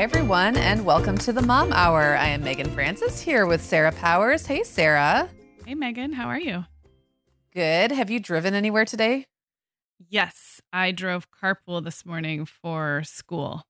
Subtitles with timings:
[0.00, 2.16] Hi, everyone, and welcome to the Mom Hour.
[2.16, 4.46] I am Meagan Francis here with Sarah Powers.
[4.46, 5.28] Hey, Sarah.
[5.66, 6.64] Hey, Meagan, how are you?
[7.52, 7.92] Good.
[7.92, 9.26] Have you driven anywhere today?
[10.08, 13.62] Yes, I drove carpool this morning for school.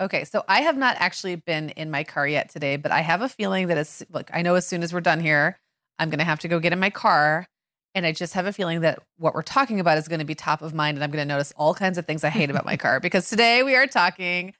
[0.00, 3.20] Okay, so I have not actually been in my car yet today, but I have
[3.20, 5.58] a feeling that as look, I know as soon as we're done here,
[5.98, 7.46] I'm going to have to go get in my car,
[7.94, 10.34] and I just have a feeling that what we're talking about is going to be
[10.34, 12.64] top of mind, and I'm going to notice all kinds of things I hate about
[12.64, 14.54] my car because today we are talking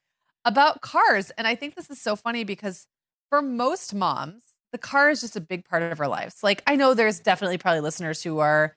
[0.44, 2.86] about cars, and I think this is so funny because
[3.28, 4.42] for most moms,
[4.72, 6.42] the car is just a big part of our lives.
[6.42, 8.76] Like I know there's definitely probably listeners who are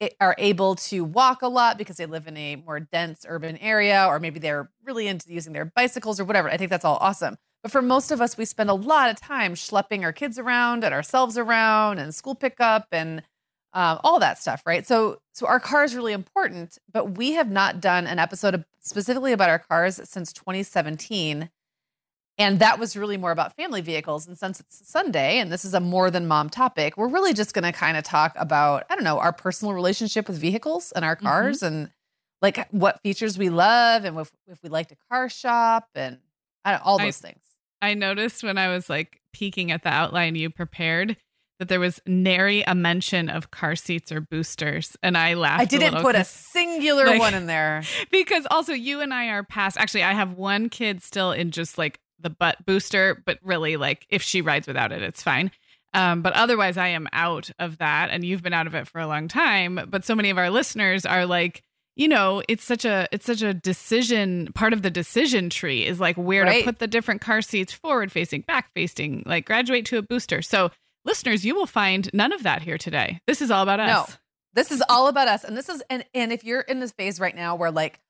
[0.00, 3.56] eh, are able to walk a lot because they live in a more dense urban
[3.58, 6.50] area, or maybe they're really into using their bicycles or whatever.
[6.50, 7.36] I think that's all awesome.
[7.62, 10.82] But for most of us, we spend a lot of time schlepping our kids around
[10.82, 13.22] and ourselves around and school pickup and
[13.72, 14.86] uh, all that stuff, right?
[14.86, 19.32] So, so our car is really important, but we have not done an episode specifically
[19.32, 21.50] about our cars since 2017.
[22.38, 24.26] And that was really more about family vehicles.
[24.26, 27.52] And since it's Sunday and this is a more than mom topic, we're really just
[27.52, 31.04] going to kind of talk about, I don't know, our personal relationship with vehicles and
[31.04, 31.26] our mm-hmm.
[31.26, 31.74] cars mm-hmm.
[31.74, 31.90] and
[32.42, 36.18] like what features we love and if, if we like to car shop and
[36.64, 37.42] all those I, things.
[37.82, 41.16] I noticed when I was like peeking at the outline you prepared
[41.60, 44.96] that there was nary a mention of car seats or boosters.
[45.02, 45.60] And I laughed.
[45.60, 47.82] I didn't a put a singular like, one in there.
[48.10, 51.78] Because also you and I are past actually I have one kid still in just
[51.78, 55.50] like the butt booster, but really like if she rides without it, it's fine.
[55.92, 59.00] Um, but otherwise, I am out of that, and you've been out of it for
[59.00, 59.80] a long time.
[59.88, 61.62] But so many of our listeners are like,
[61.96, 64.52] you know, it's such a it's such a decision.
[64.54, 66.60] Part of the decision tree is like where right.
[66.60, 70.42] to put the different car seats, forward facing, back facing, like graduate to a booster.
[70.42, 70.70] So,
[71.04, 73.20] listeners, you will find none of that here today.
[73.26, 74.08] This is all about us.
[74.08, 74.14] No,
[74.54, 77.20] this is all about us, and this is and and if you're in this phase
[77.20, 78.00] right now where like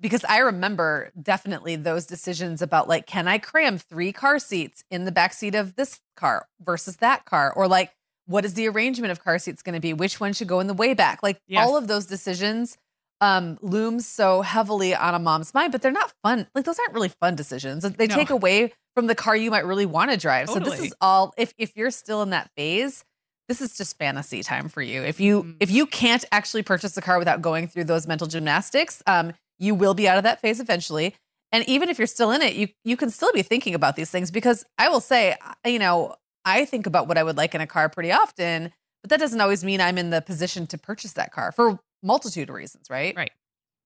[0.00, 5.04] because I remember definitely those decisions about like, can I cram three car seats in
[5.04, 7.52] the back seat of this car versus that car?
[7.54, 7.92] Or like,
[8.26, 9.92] what is the arrangement of car seats going to be?
[9.92, 11.22] Which one should go in the way back?
[11.22, 11.66] Like yes.
[11.66, 12.76] all of those decisions
[13.22, 16.46] um looms so heavily on a mom's mind, but they're not fun.
[16.54, 17.82] Like those aren't really fun decisions.
[17.82, 18.14] They no.
[18.14, 20.48] take away from the car you might really want to drive.
[20.48, 20.64] Totally.
[20.64, 23.04] So this is all if if you're still in that phase,
[23.48, 25.02] this is just fantasy time for you.
[25.02, 25.56] If you mm.
[25.60, 29.74] if you can't actually purchase a car without going through those mental gymnastics, um, you
[29.74, 31.14] will be out of that phase eventually.
[31.52, 34.10] And even if you're still in it, you you can still be thinking about these
[34.10, 36.14] things because I will say, you know,
[36.44, 38.72] I think about what I would like in a car pretty often,
[39.02, 42.48] but that doesn't always mean I'm in the position to purchase that car for multitude
[42.48, 43.14] of reasons, right?
[43.16, 43.32] Right.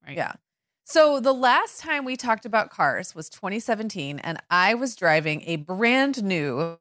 [0.06, 0.17] Right.
[0.17, 0.32] Yeah.
[0.86, 5.56] So the last time we talked about cars was 2017 and I was driving a
[5.56, 6.76] brand new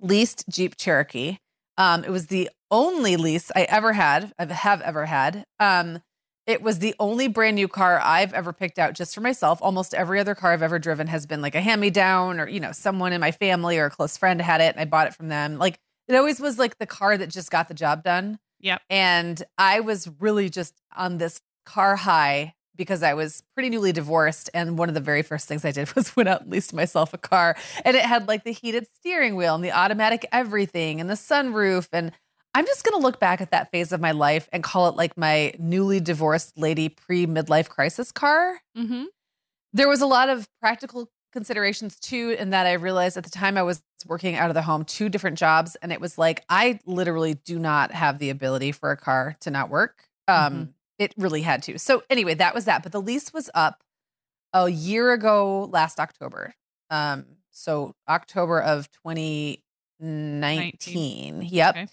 [0.00, 1.38] leased Jeep Cherokee.
[1.76, 5.44] Um, it was the only lease I ever had, I have ever had.
[5.58, 6.00] Um,
[6.46, 9.58] it was the only brand new car I've ever picked out just for myself.
[9.60, 12.48] Almost every other car I've ever driven has been like a hand me down or,
[12.48, 15.08] you know, someone in my family or a close friend had it and I bought
[15.08, 15.58] it from them.
[15.58, 18.38] Like it always was like the car that just got the job done.
[18.60, 18.82] Yep.
[18.88, 24.50] And I was really just on this car high because I was pretty newly divorced.
[24.52, 27.14] And one of the very first things I did was went out and leased myself
[27.14, 27.56] a car.
[27.84, 31.88] And it had like the heated steering wheel and the automatic everything and the sunroof.
[31.92, 32.12] And
[32.54, 34.96] I'm just going to look back at that phase of my life and call it
[34.96, 38.60] like my newly divorced lady pre midlife crisis car.
[38.76, 39.04] Mm-hmm.
[39.72, 43.56] There was a lot of practical considerations too, in that I realized at the time
[43.56, 45.76] I was working out of the home, two different jobs.
[45.76, 49.50] And it was like, I literally do not have the ability for a car to
[49.50, 50.04] not work.
[50.28, 50.64] Um, Mm-hmm.
[50.98, 51.78] It really had to.
[51.78, 52.82] So, anyway, that was that.
[52.82, 53.82] But the lease was up
[54.52, 56.54] a year ago last October.
[56.90, 61.48] Um, so, October of 2019.
[61.50, 61.76] Yep.
[61.76, 61.86] Okay.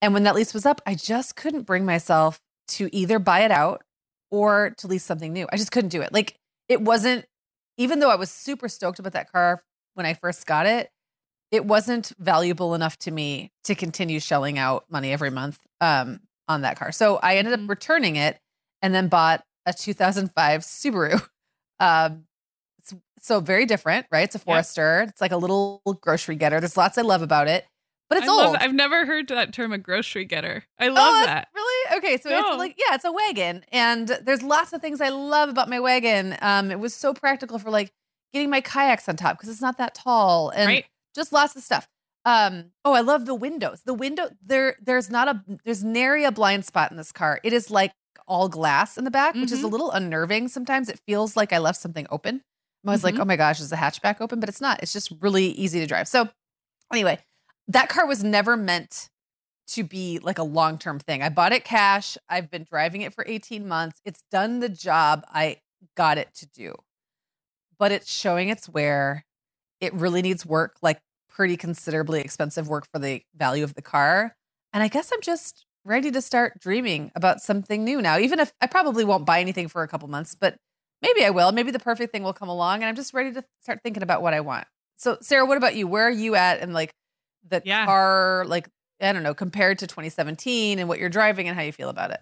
[0.00, 3.50] And when that lease was up, I just couldn't bring myself to either buy it
[3.50, 3.82] out
[4.30, 5.46] or to lease something new.
[5.52, 6.12] I just couldn't do it.
[6.12, 6.36] Like
[6.68, 7.26] it wasn't,
[7.76, 9.62] even though I was super stoked about that car
[9.94, 10.90] when I first got it,
[11.52, 16.62] it wasn't valuable enough to me to continue shelling out money every month um, on
[16.62, 16.92] that car.
[16.92, 18.38] So I ended up returning it
[18.80, 21.22] and then bought a 2005 Subaru.
[21.80, 22.26] Um,
[22.78, 24.22] it's, so very different, right?
[24.22, 25.04] It's a Forester.
[25.08, 26.60] It's like a little grocery getter.
[26.60, 27.66] There's lots I love about it,
[28.08, 28.52] but it's I old.
[28.52, 30.62] love- I've never heard that term a grocery getter.
[30.78, 31.48] I love oh, that.
[31.52, 31.96] Really?
[31.98, 32.50] Okay, so No.
[32.50, 35.80] it's like yeah, it's a wagon, and there's lots of things I love about my
[35.80, 36.36] wagon.
[36.40, 37.92] Um, it was so practical for like
[38.32, 40.84] getting my kayaks on top because it's not that tall, and right?
[41.16, 41.88] just lots of stuff.
[42.24, 43.82] Um, oh, I love the windows.
[43.84, 47.40] The window there, there's not a there's nary a blind spot in this car.
[47.42, 47.92] It is like
[48.28, 49.72] all glass in the back, which is a Mhm.
[49.72, 50.46] little unnerving.
[50.48, 52.36] Sometimes it feels like I left something open.
[52.84, 53.20] I'm always like, Mhm.
[53.22, 54.38] oh my gosh, is the hatchback open?
[54.38, 54.80] But it's not.
[54.82, 56.06] It's just really easy to drive.
[56.06, 56.28] So
[56.92, 57.18] anyway,
[57.68, 59.08] that car was never meant
[59.68, 61.22] to be like a long term thing.
[61.22, 62.16] I bought it cash.
[62.28, 64.00] I've been driving it for 18 months.
[64.04, 65.60] It's done the job I
[65.96, 66.74] got it to do,
[67.78, 69.24] but it's showing its wear.
[69.80, 71.00] It really needs work, like
[71.34, 74.36] pretty considerably expensive work for the value of the car.
[74.72, 78.52] And I guess I'm just ready to start dreaming about something new now, even if
[78.60, 80.56] I probably won't buy anything for a couple months, but
[81.02, 81.52] maybe I will.
[81.52, 84.22] Maybe the perfect thing will come along and I'm just ready to start thinking about
[84.22, 84.66] what I want.
[84.96, 85.86] So, Sarah, what about you?
[85.88, 86.92] Where are you at in like
[87.48, 87.84] the Yeah.
[87.84, 88.68] car, like,
[89.00, 92.12] I don't know, compared to 2017 and what you're driving and how you feel about
[92.12, 92.20] it?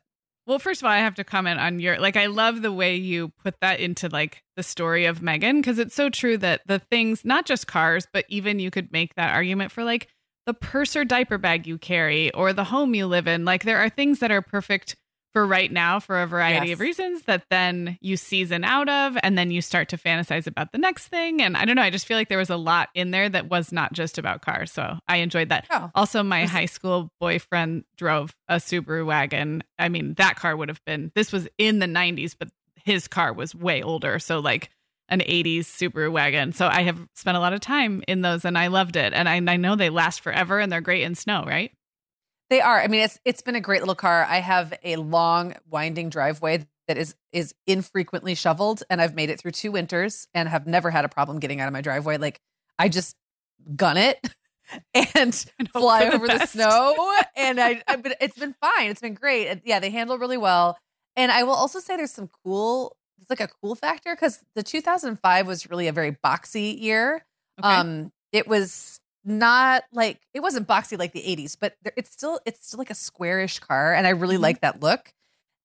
[0.51, 2.97] Well, first of all, I have to comment on your like I love the way
[2.97, 6.81] you put that into like the story of Meagan because it's so true that the
[6.81, 10.09] things, not just cars, but even you could make that argument for like
[10.47, 13.45] the purse or diaper bag you carry or the home you live in.
[13.45, 14.97] Like there are things that are perfect
[15.33, 19.39] for right now for a variety of reasons that then you season out of and
[19.39, 21.41] then you start to fantasize about the next thing.
[21.41, 23.49] And I don't know, I just feel like there was a lot in there that
[23.49, 24.73] was not just about cars.
[24.73, 25.67] So I enjoyed that.
[25.71, 29.63] Oh, Also, my high school boyfriend drove a Subaru wagon.
[29.79, 32.49] I mean, that car would have been, this was in the 90s, but
[32.85, 34.19] his car was way older.
[34.19, 34.71] So, like
[35.09, 36.53] an 80s Subaru wagon.
[36.53, 39.13] So, I have spent a lot of time in those and I loved it.
[39.13, 41.73] And I, I know they last forever and they're great in snow, right?
[42.51, 42.81] They are.
[42.81, 44.27] I mean, it's it's been a great little car.
[44.29, 49.39] I have a long winding driveway that is is infrequently shoveled, and I've made it
[49.41, 52.19] through two winters and have never had a problem getting out of my driveway.
[52.19, 52.41] Like
[52.77, 53.15] I just
[53.77, 54.19] gun it
[55.15, 55.33] and
[55.73, 58.91] fly the over the, snow, and I, I but it's been fine.
[58.91, 59.61] It's been great.
[59.65, 60.77] Yeah, they handle really well.
[61.15, 62.97] And I will also say there's some cool.
[63.21, 67.25] It's like a cool factor because the 2005 was really a very boxy year.
[67.63, 67.69] Okay.
[67.69, 72.41] Um, it was not like it wasn't boxy like the 80s, but there, it's still
[72.47, 74.43] it's still like a squarish car, and I really Mhm.
[74.43, 75.13] like that look.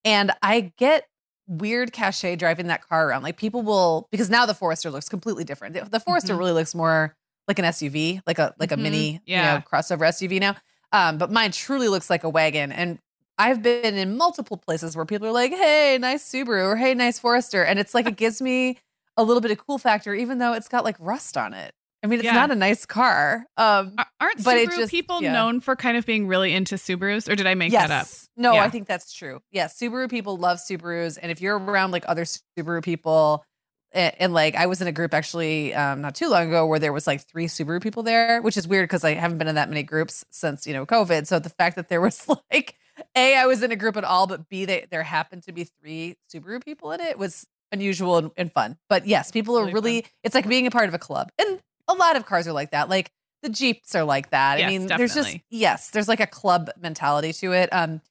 [0.05, 1.07] And I get
[1.47, 3.23] weird cachet driving that car around.
[3.23, 5.75] Like people will because now the Forester looks completely different.
[5.75, 6.39] The, the Forester Mhm.
[6.39, 7.15] really looks more
[7.47, 8.81] like an SUV, like a like a Mhm.
[8.81, 9.53] mini, Yeah.
[9.53, 10.55] you know, crossover SUV now.
[10.91, 12.99] Um, but mine truly looks like a wagon, and
[13.37, 17.19] I've been in multiple places where people are like, "Hey, nice Subaru," or "Hey, nice
[17.19, 18.79] Forester," and it's like it gives me
[19.17, 21.73] a little bit of cool factor, even though it's got like rust on it.
[22.05, 22.33] I mean, it's Yeah.
[22.33, 23.47] not a nice car.
[23.57, 25.33] Um, Aren't but Subaru just- people yeah.
[25.33, 27.27] known for kind of being really into Subarus?
[27.27, 27.87] Or did I make yes.
[27.87, 28.07] that up?
[28.37, 28.63] No, Yeah.
[28.63, 29.41] I think that's true.
[29.51, 33.43] Yeah, Subaru people love Subarus, and if you're around like other Subaru people,
[33.91, 36.77] and, and like I was in a group actually um, not too long ago where
[36.77, 39.55] there was like three Subaru people there, which is weird because I haven't been in
[39.55, 41.25] that many groups since you know COVID.
[41.25, 42.75] So the fact that there was like
[43.15, 45.63] a I was in a group at all, but b they, there happened to be
[45.63, 48.77] three Subaru people in it was unusual and, and fun.
[48.89, 50.05] But yes, people are Really really.
[50.23, 52.71] It's like being a part of a club, and a lot of cars are like
[52.71, 52.89] that.
[52.89, 53.11] Like
[53.43, 54.59] the Jeeps are like that.
[54.59, 55.43] Yes, I mean, there's just definitely.
[55.49, 57.71] yes, there's like a club mentality to it.
[57.71, 58.01] Um,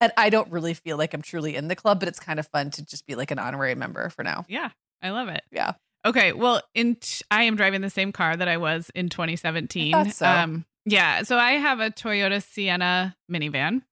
[0.00, 2.46] and I don't really feel like I'm truly in the club, but it's kind of
[2.48, 4.44] fun to just be like an honorary member for now.
[4.48, 4.70] Yeah,
[5.02, 5.42] I love it.
[5.52, 5.72] Yeah.
[6.06, 9.94] Okay, well, in t- I am driving the same car that I was in 2017.
[9.94, 10.26] I so.
[10.26, 13.82] Um, yeah, so I have a Toyota Sienna minivan.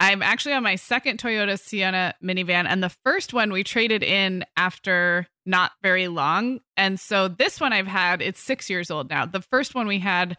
[0.00, 4.46] I'm actually on my second Toyota Sienna minivan, and the first one we traded in
[4.56, 6.60] after not very long.
[6.76, 9.26] And so this one I've had, it's six years old now.
[9.26, 10.38] The first one we had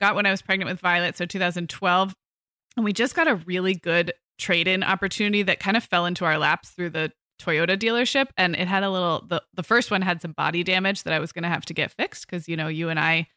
[0.00, 2.14] got when I was pregnant with Violet, so 2012.
[2.76, 6.24] And we just got a really good trade in opportunity that kind of fell into
[6.24, 10.02] our laps through the Toyota dealership and it had a little the the first one
[10.02, 12.56] had some body damage that I was going to have to get fixed cuz you
[12.56, 13.28] know you and I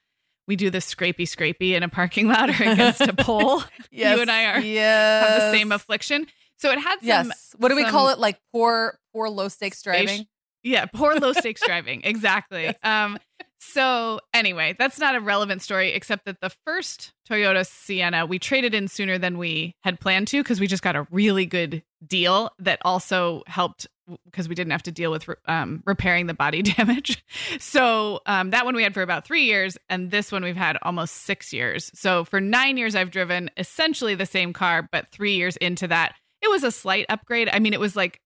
[0.48, 3.64] we do this scrapey scrapey in a parking lot or against a pole.
[3.92, 4.16] Yes.
[4.16, 5.30] You and I are yes.
[5.30, 6.26] have the same affliction.
[6.58, 7.56] So it had some Yes.
[7.58, 8.18] What do we call it?
[8.18, 10.26] Like poor, poor low stakes driving.
[10.64, 12.02] Yeah, poor low stakes driving.
[12.04, 12.74] Exactly.
[12.84, 13.20] Um
[13.60, 18.74] so anyway, that's not a relevant story except that the first Toyota Sienna we traded
[18.74, 22.52] in sooner than we had planned to because we just got a really good deal
[22.60, 23.88] that also helped
[24.26, 27.24] because we didn't have to deal with um, repairing the body damage.
[27.60, 30.78] So um, that one we had for about three years, and this one we've had
[30.82, 31.92] almost six years.
[31.94, 36.16] So for nine years, I've driven essentially the same car, but three years into that,
[36.42, 37.50] it was a slight upgrade.
[37.52, 38.20] I mean, it was like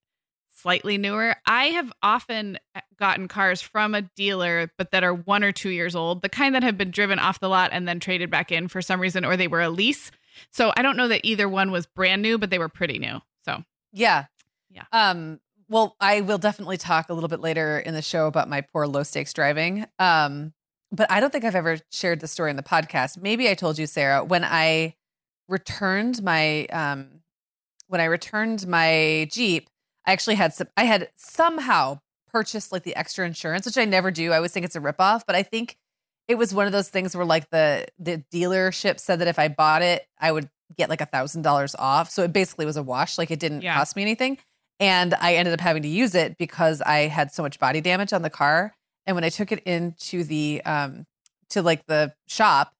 [0.58, 1.36] slightly newer.
[1.46, 2.58] I have often
[2.98, 6.54] gotten cars from a dealer, but that are one or two years old, the kind
[6.54, 9.24] that have been driven off the lot and then traded back in for some reason,
[9.24, 10.10] or they were a lease.
[10.50, 13.20] So I don't know that either one was brand new, but they were pretty new.
[13.44, 14.26] So Yeah.
[14.70, 14.84] Yeah.
[14.92, 18.60] Um, well, I will definitely talk a little bit later in the show about my
[18.62, 19.86] poor low stakes driving.
[19.98, 20.52] Um,
[20.90, 23.20] but I don't think I've ever shared the story in the podcast.
[23.20, 24.94] Maybe I told you, Sarah, when I
[25.48, 27.20] returned my um
[27.88, 29.68] when I returned my Jeep,
[30.06, 32.00] I actually had some I had somehow
[32.32, 34.32] purchased like the extra insurance, which I never do.
[34.32, 35.76] I always think it's a ripoff, but I think
[36.28, 39.48] it was one of those things where like the the dealership said that if I
[39.48, 42.10] bought it, I would get like a thousand dollars off.
[42.10, 43.16] So it basically was a wash.
[43.18, 43.74] Like it didn't Yeah.
[43.74, 44.38] cost me anything.
[44.80, 48.12] And I ended up having to use it because I had so much body damage
[48.12, 48.74] on the car.
[49.06, 51.06] And when I took it into the um
[51.50, 52.72] to like the shop,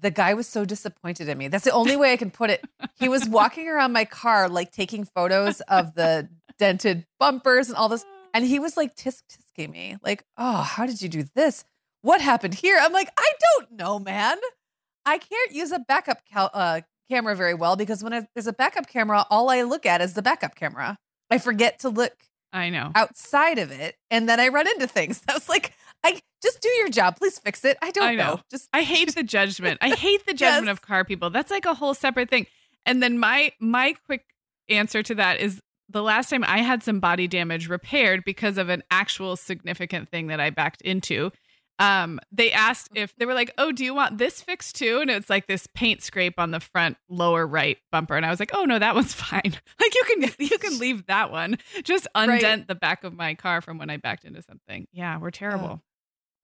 [0.00, 1.48] the guy was so disappointed in me.
[1.48, 2.64] That's the only way I can put it.
[2.98, 6.28] He was walking around my car, like taking photos of the
[6.58, 8.04] dented bumpers and all this.
[8.34, 11.64] And he was like tisk tisking me, like, oh, how did you do this?
[12.02, 12.76] What happened here?
[12.80, 14.38] I'm like, I don't know, man.
[15.06, 18.52] I can't use a backup cal- uh, camera very well because when I, there's a
[18.52, 20.98] backup camera, all I look at is the backup camera.
[21.30, 22.12] I forget to look
[22.52, 22.92] I know.
[22.94, 25.22] outside of it, and then I run into things.
[25.28, 25.72] I was like,
[26.04, 27.78] I just do your job, please fix it.
[27.82, 28.34] I don't I know.
[28.34, 28.40] know.
[28.50, 29.78] Just I hate the judgment.
[29.82, 30.72] I hate the judgment Yes.
[30.72, 31.30] of car people.
[31.30, 32.46] That's like a whole separate thing.
[32.86, 34.24] And then my my quick
[34.68, 38.68] answer to that is the last time I had some body damage repaired because of
[38.68, 41.30] an actual significant thing that I backed into.
[41.80, 45.10] Um, they asked if they were like, "Oh, do you want this fixed too?" And
[45.10, 48.52] it's like this paint scrape on the front lower right bumper, and I was like,
[48.54, 49.52] "Oh no, that one's fine.
[49.80, 51.58] Like you can you can leave that one.
[51.82, 52.34] Just Right.
[52.42, 55.82] undent the back of my car from when I backed into something." Yeah, we're terrible.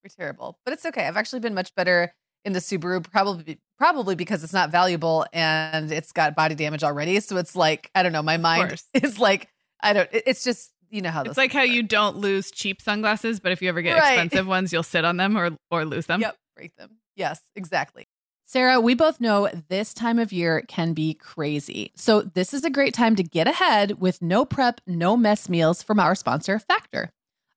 [0.02, 1.06] we're terrible, but it's okay.
[1.06, 2.12] I've actually been much better
[2.44, 7.20] in the Subaru, probably probably because it's not valuable and it's got body damage already.
[7.20, 8.22] So it's like I don't know.
[8.22, 9.48] My mind is like
[9.80, 10.08] I don't.
[10.12, 13.52] It's just you know how It's like how things you don't lose cheap sunglasses, but
[13.52, 14.18] if you ever get Right.
[14.18, 16.20] expensive ones, you'll sit on them or or lose them.
[16.20, 16.96] Yep, break them.
[17.16, 18.08] Yes, exactly.
[18.46, 21.92] Sarah, we both know this time of year can be crazy.
[21.94, 25.84] So, this is a great time to get ahead with no prep, no mess meals
[25.84, 27.10] from our sponsor, Factor.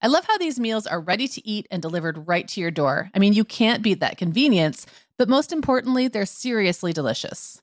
[0.03, 3.09] I love how these meals are ready to eat and delivered right to your door.
[3.15, 4.85] I mean, you can't beat that convenience,
[5.17, 7.62] but most importantly, they're seriously delicious.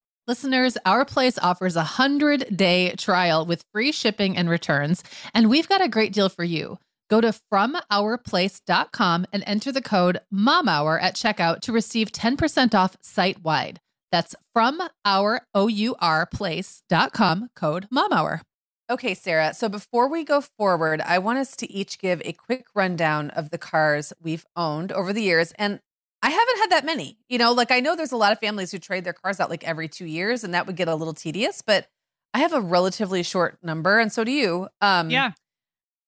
[0.27, 5.67] Listeners, our place offers a 100 day trial with free shipping and returns, and we've
[5.67, 6.77] got a great deal for you.
[7.09, 13.43] Go to FromOurPlace.com and enter the code MOMHOUR at checkout to receive 10% off site
[13.43, 13.81] wide.
[14.11, 18.41] That's from our O-U-R place.com code mom hour.
[18.89, 19.53] Okay, Sarah.
[19.53, 23.49] So before we go forward, I want us to each give a quick rundown of
[23.49, 25.53] the cars we've owned over the years.
[25.57, 25.79] And
[26.21, 27.17] I haven't had that many.
[27.29, 29.49] You know, like I know there's a lot of families who trade their cars out
[29.49, 31.87] like every two years, and that would get a little tedious, but
[32.33, 34.67] I have a relatively short number, and so do you.
[34.81, 35.31] Um, yeah.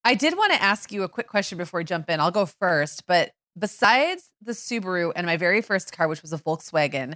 [0.05, 2.19] I did want to ask you a quick question before we jump in.
[2.19, 6.37] I'll go first, but besides the Subaru and my very first car, which was a
[6.37, 7.15] Volkswagen,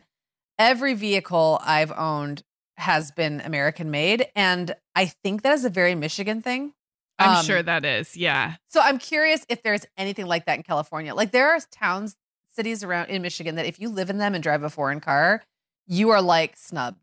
[0.58, 2.44] every vehicle I've owned
[2.78, 4.28] has been American made.
[4.36, 6.74] And I think that is a very Michigan thing.
[7.20, 8.16] I'm um, sure that is.
[8.16, 8.56] Yeah.
[8.68, 11.16] So I'm curious if there's anything like that in California.
[11.16, 12.16] Like there are towns,
[12.58, 15.44] cities around in Michigan that if you live in them and drive a foreign car,
[15.86, 17.00] you are like snubbed.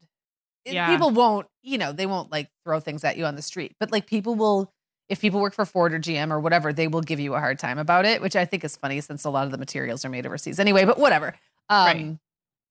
[0.67, 0.89] Yeah.
[0.89, 3.93] People won't, you know, they won't like throw things at you on the street, but
[3.93, 4.73] like people will,
[5.09, 7.59] if people work for Ford or GM or whatever, they will give you a hard
[7.59, 10.09] time about it, which I think is funny since a lot of the materials are
[10.11, 11.35] made overseas anyway, but whatever.
[11.69, 12.19] Um, right.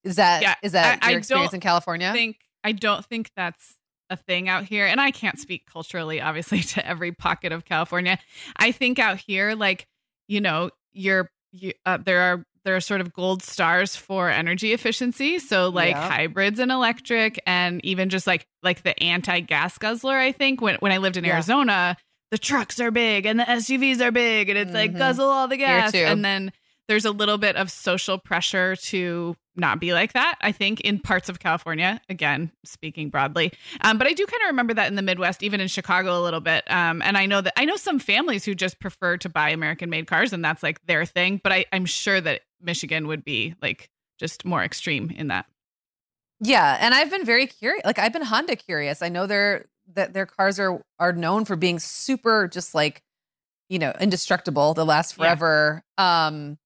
[0.04, 2.12] Is that yeah, is that I, your I experience in California?
[2.12, 3.76] Think I don't think that's
[4.10, 8.20] a thing out here, and I can't speak culturally, obviously, to every pocket of California.
[8.58, 9.88] I think out here, like
[10.28, 14.74] you know, you're you, uh, there are there are sort of gold stars for energy
[14.74, 15.40] efficiency.
[15.40, 16.08] So like yeah.
[16.08, 20.18] hybrids and electric, and even just like like the anti gas guzzler.
[20.18, 21.34] I think when when I lived in yeah.
[21.34, 21.98] Arizona,
[22.32, 24.76] the trucks are big and the SUVs are big, and it's mm-hmm.
[24.76, 26.52] like guzzle all the gas, and then
[26.88, 31.00] there's a little bit of social pressure to not be like that, I think, in
[31.00, 33.54] parts of California, again, speaking broadly.
[33.82, 36.24] Um, but I do kind of remember that in the Midwest, even in Chicago a
[36.24, 36.64] little bit.
[36.70, 39.90] Um, and I know that I know some families who just prefer to buy American
[39.90, 41.40] made cars and that's like their thing.
[41.44, 45.46] But I, I'm sure that Michigan would be like just more extreme in that.
[46.40, 46.78] Yeah.
[46.80, 47.86] And I've been very curious.
[47.86, 49.02] Like I've been Honda curious.
[49.02, 53.02] I know they're that their cars are are known for being super just like,
[53.70, 54.74] you know, indestructible.
[54.74, 55.84] They last forever.
[55.98, 56.28] Yeah.
[56.28, 56.58] Um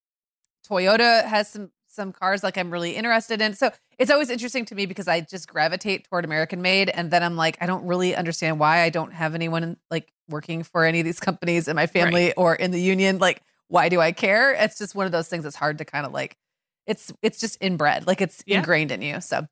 [0.68, 3.56] Toyota has some some cars like I'm really interested in.
[3.56, 6.90] So it's always interesting to me because I just gravitate toward American made.
[6.90, 10.64] And then I'm like, I don't really understand why I don't have anyone like working
[10.64, 12.34] for any of these companies in my family right.
[12.38, 13.18] or in the union.
[13.18, 14.54] Like, why do I care?
[14.54, 16.38] It's just one of those things that's hard to kind of like,
[16.86, 18.60] it's, it's just inbred, like it's yeah.
[18.60, 19.20] ingrained in you.
[19.20, 19.46] So,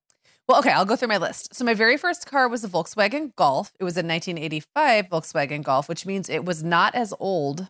[0.48, 1.56] well, okay, I'll go through my list.
[1.56, 3.74] So my very first car was a Volkswagen Golf.
[3.80, 7.68] It was a 1985 Volkswagen Golf, which means it was not as old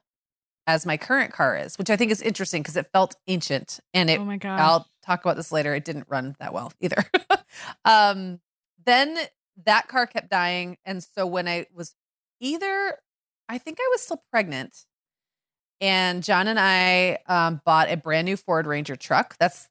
[0.68, 4.10] as my current car is, which I think is interesting because it felt ancient and
[4.10, 4.20] it.
[4.20, 4.60] Oh my god!
[4.60, 5.76] I'll talk about this later.
[5.76, 7.06] It didn't run that well either.
[7.86, 8.40] um,
[8.86, 9.18] then
[9.66, 11.96] that car kept dying, and so when I was
[12.40, 12.98] either,
[13.48, 14.86] I think I was still pregnant,
[15.82, 19.36] and John and I um, bought a brand new Ford Ranger truck.
[19.40, 19.70] That's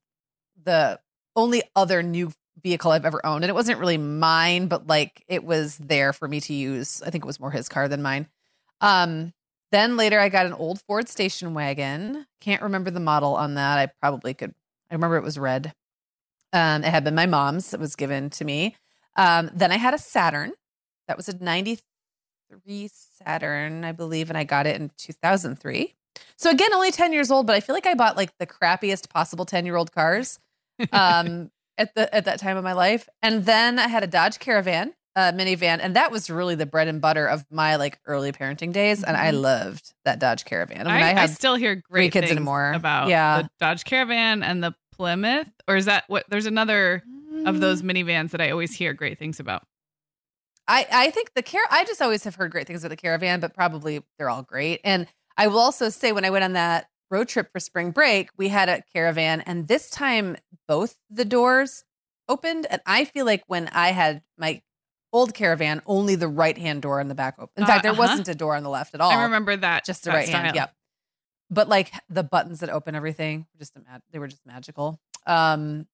[0.63, 1.01] the
[1.37, 2.31] only other new
[2.63, 6.29] vehicle I've ever owned, and it wasn't really mine, but like it was there for
[6.29, 7.03] me to use.
[7.03, 8.29] I think it was more his car than mine.
[8.81, 9.33] Um,
[9.75, 12.27] then later, I got an old Ford station wagon.
[12.41, 13.79] Can't remember the model on that.
[13.79, 14.55] I probably could.
[14.91, 15.73] I remember it was red.
[16.53, 17.75] Um, it had been my mom's.
[17.75, 18.77] It was given to me.
[19.17, 20.53] Um, then I had a Saturn.
[21.09, 25.95] That was a 93 Saturn, I believe, and I got it in 2003.
[26.37, 29.11] So again, only 10 years old, but I feel like I bought like the crappiest
[29.11, 30.39] possible 10 year old cars
[30.93, 33.09] um, at the at that time of my life.
[33.23, 36.89] And then I had a Dodge Caravan uh, minivan, and that was really the bread
[36.89, 39.09] and butter of my like early parenting days, mm-hmm.
[39.09, 39.43] and I mm-hmm.
[39.43, 40.87] loved that Dodge Caravan.
[40.87, 43.43] I, mean, I, I, I still hear great kids anymore about yeah.
[43.43, 46.25] the Dodge Caravan and the Plymouth, or is that what?
[46.29, 47.49] There's another mm.
[47.49, 47.93] of those mm.
[47.93, 49.67] minivans that I always hear great things about.
[50.67, 51.63] I I think the car.
[51.71, 54.81] I just always have heard great things about the Caravan, but probably they're all great.
[54.85, 58.31] And I will also say when I went on that road trip for spring break,
[58.37, 61.85] we had a Caravan, and this time both the doors
[62.29, 64.63] opened, and I feel like when I had my
[65.15, 67.53] old caravan, only the right hand door in the back open.
[67.57, 68.03] In uh, fact, there uh-huh.
[68.03, 69.13] wasn't a door on the left at all.
[69.13, 69.87] I remember that.
[69.87, 70.43] Just the right style.
[70.43, 70.57] hand.
[70.57, 70.75] Yep.
[71.51, 73.75] But like the buttons that open everything, just
[74.11, 74.99] they were just magical.
[75.27, 75.87] Um,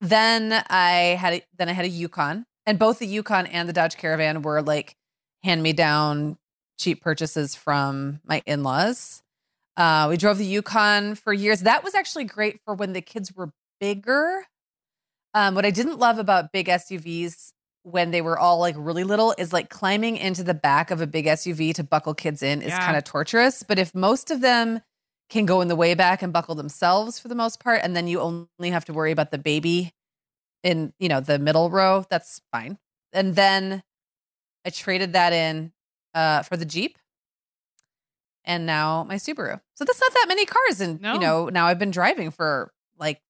[0.00, 3.72] then I had a, then I had a Yukon, and both the Yukon and the
[3.72, 4.96] Dodge Caravan were like
[5.44, 6.36] hand me down
[6.78, 9.22] cheap purchases from my in laws.
[9.76, 11.60] Uh, we drove the Yukon for years.
[11.60, 14.44] That was actually great for when the kids were bigger.
[15.32, 17.53] Um, what I didn't love about big SUVs
[17.84, 21.06] when they were all like really little is like climbing into the back of a
[21.06, 22.84] big SUV to buckle kids in is yeah.
[22.84, 23.62] kind of torturous.
[23.62, 24.80] But if most of them
[25.28, 28.06] can go in the way back and buckle themselves for the most part, and then
[28.08, 29.92] you only have to worry about the baby
[30.62, 32.04] in, you know, the middle row.
[32.08, 32.78] That's fine.
[33.12, 33.82] And then
[34.64, 35.72] I traded that in
[36.14, 36.96] uh, for the Jeep
[38.44, 39.60] and now my Subaru.
[39.74, 40.80] So that's not that many cars.
[40.80, 41.14] And, No.
[41.14, 43.20] you know, now I've been driving for like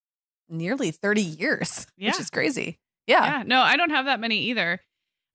[0.48, 2.10] nearly 30 years, Yeah.
[2.10, 2.78] which is crazy.
[3.06, 3.38] Yeah.
[3.38, 4.80] Yeah, no, I don't have that many either.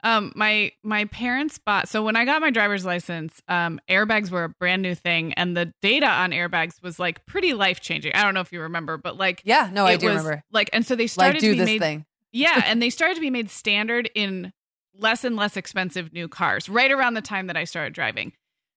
[0.02, 4.46] Um, my my parents bought so when I got my driver's license, um, airbags were
[4.46, 8.14] a brand new thing, and the data on airbags was like pretty life changing.
[8.16, 9.70] I don't know if you remember, but like Yeah.
[9.74, 10.44] No, I it do was remember.
[10.52, 11.82] like, and so they started Like, to be this made.
[11.82, 12.06] thing.
[12.32, 14.54] Yeah, and they started to be made standard in
[14.96, 18.32] less and less expensive new cars right around the time that I started driving.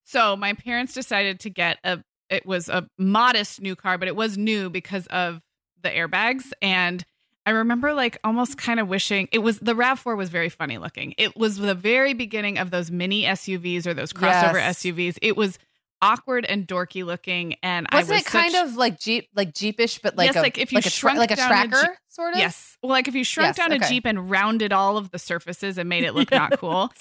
[0.05, 4.17] So my parents decided to get a it was a modest new car, but it
[4.17, 5.41] was new because of
[5.83, 7.05] the airbags and
[7.45, 11.15] I remember like almost kind of wishing it was the RAV4 was very funny looking.
[11.19, 14.79] It was the very beginning of those mini SUVs or those crossover Yes.
[14.83, 15.19] SUVs.
[15.23, 15.59] It was
[16.01, 19.53] awkward and dorky looking and Wasn't I was it kind such- of like Jeep, like
[19.53, 21.53] Jeepish, but like Yes, a, like if you like a, tra- shrunk like a down
[21.53, 22.39] a Jeep- sort of?
[22.39, 22.77] Yes.
[22.83, 23.85] Well, like if you shrunk Yes, down okay.
[23.85, 26.93] a Jeep and rounded all of the surfaces and made it look not cool.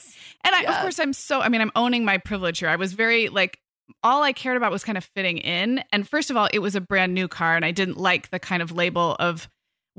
[0.43, 2.69] And I, of course, I'm so, I mean, I'm owning my privilege here.
[2.69, 3.60] I was very like,
[4.04, 5.84] all I cared about was kind of fitting in.
[5.91, 8.39] And first of all, it was a brand new car and I didn't like the
[8.39, 9.49] kind of label of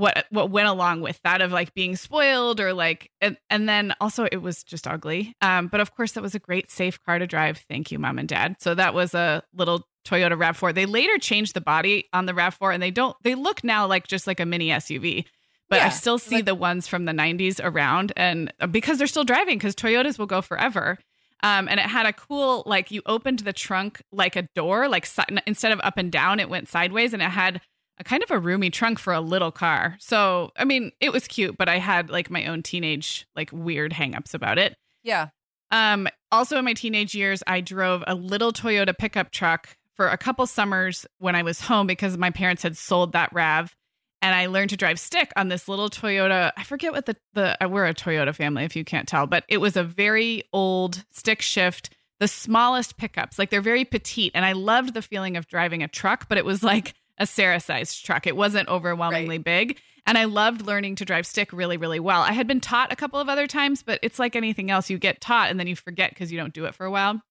[0.02, 3.94] what what went along with that of like being spoiled or like and, and then
[4.00, 5.34] also it was just ugly.
[5.40, 7.64] Um but of course that was a great safe car to drive.
[7.68, 8.56] Thank you mom and dad.
[8.60, 12.74] So that was a little toyota rav4 they later changed the body on the rav4
[12.74, 15.24] and they don't they look now like just like a mini suv
[15.70, 19.06] but I still see like- the ones from the 90s around and uh, because they're
[19.06, 20.98] still driving because Toyotas will go forever.
[21.44, 25.06] Um, and it had a cool like you opened the trunk like a door like
[25.06, 27.60] si- instead of up and down it went sideways and it had
[28.02, 29.96] a kind of a roomy trunk for a little car.
[30.00, 33.92] So, I mean, it was cute, but I had like my own teenage like weird
[33.92, 34.76] hangups about it.
[35.04, 35.28] Yeah.
[35.70, 40.18] Um, also in my teenage years, I drove a little Toyota pickup truck for a
[40.18, 43.74] couple summers when I was home because my parents had sold that RAV.
[44.20, 46.52] And I learned to drive stick on this little Toyota.
[46.56, 49.42] I forget what the the uh, we're a Toyota family if you can't tell, but
[49.48, 53.36] it was a very old stick shift, the smallest pickups.
[53.36, 56.44] Like they're very petite, and I loved the feeling of driving a truck, but it
[56.44, 58.27] was like a Sarah sized truck.
[58.27, 59.79] It wasn't overwhelmingly big.
[60.05, 62.22] And I loved learning to drive stick really, really well.
[62.22, 64.90] I had been taught a couple of other times, but it's like anything else.
[64.90, 67.22] You get taught and then you forget because you don't do it for a while.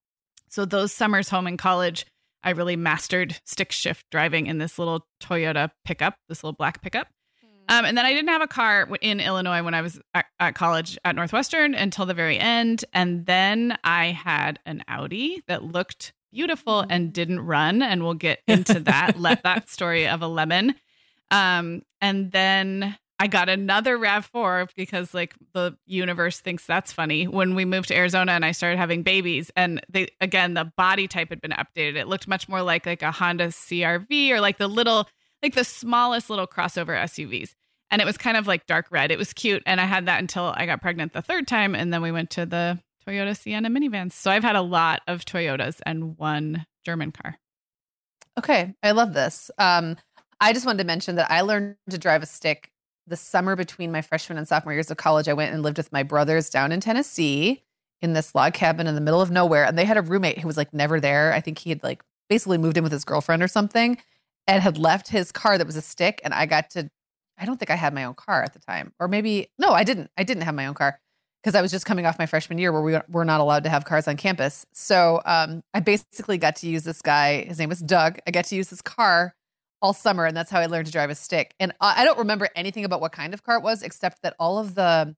[0.50, 2.06] So those summers home in college,
[2.44, 7.08] I really mastered stick shift driving in this little Toyota pickup, this little black pickup.
[7.70, 10.56] Um, and then I didn't have a car in Illinois when I was at, at
[10.56, 12.84] college at Northwestern until the very end.
[12.94, 17.82] And then I had an Audi that looked beautiful and didn't run.
[17.82, 19.20] And we'll get into that.
[19.20, 20.76] Let that story of a lemon.
[21.30, 27.54] Um, and then I got another RAV4 because like the universe thinks that's funny when
[27.54, 29.52] we moved to Arizona and I started having babies.
[29.56, 31.98] And they again the body type had been updated.
[31.98, 35.08] It looked much more like like a Honda CRV or like the little
[35.44, 37.54] like the smallest little crossover SUVs.
[37.92, 39.12] And it was kind of like dark red.
[39.12, 39.62] It was cute.
[39.68, 41.76] And I had that until I got pregnant the third time.
[41.76, 44.14] And then we went to the Toyota Sienna minivans.
[44.14, 47.38] So I've had a lot of Toyotas and one German car.
[48.38, 49.52] Okay, I love this.
[49.58, 49.98] Um,
[50.40, 52.72] I just wanted to mention that I learned to drive a stick
[53.08, 55.28] the summer between my freshman and sophomore years of college.
[55.28, 57.64] I went and lived with my brothers down in Tennessee
[58.02, 60.48] in this log cabin in the middle of nowhere, and they had a roommate who
[60.48, 61.34] was like never there.
[61.34, 63.98] I think he had like basically moved in with his girlfriend or something,
[64.48, 66.90] and had left his car that was a stick, and I got to.
[67.38, 69.84] I don't think I had my own car at the time, or maybe no, I
[69.84, 70.10] didn't.
[70.18, 71.00] I didn't have my own car
[71.44, 73.70] because I was just coming off my freshman year where we were not allowed to
[73.70, 74.66] have cars on campus.
[74.74, 77.44] So um, I basically got to use this guy.
[77.46, 78.20] His name was Doug.
[78.28, 79.34] I got to use his car
[79.82, 81.56] all summer, and that's how I learned to drive a stick.
[81.60, 84.36] And I, I don't remember anything about what kind of car it was, except that
[84.40, 85.16] all of the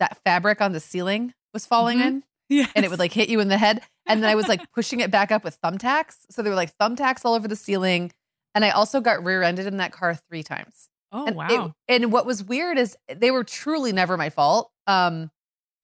[0.00, 2.06] that fabric on the ceiling was falling Mhm.
[2.06, 2.66] in, Yeah.
[2.76, 3.80] and it would like hit you in the head.
[4.06, 6.16] And then I was like pushing it back up with thumbtacks.
[6.30, 8.12] So there were like thumbtacks all over the ceiling.
[8.54, 10.88] And I also got rear-ended in that car three times.
[11.10, 11.74] Oh And wow.
[11.88, 14.70] it- and what was weird is they were truly never my fault.
[14.86, 15.30] Um,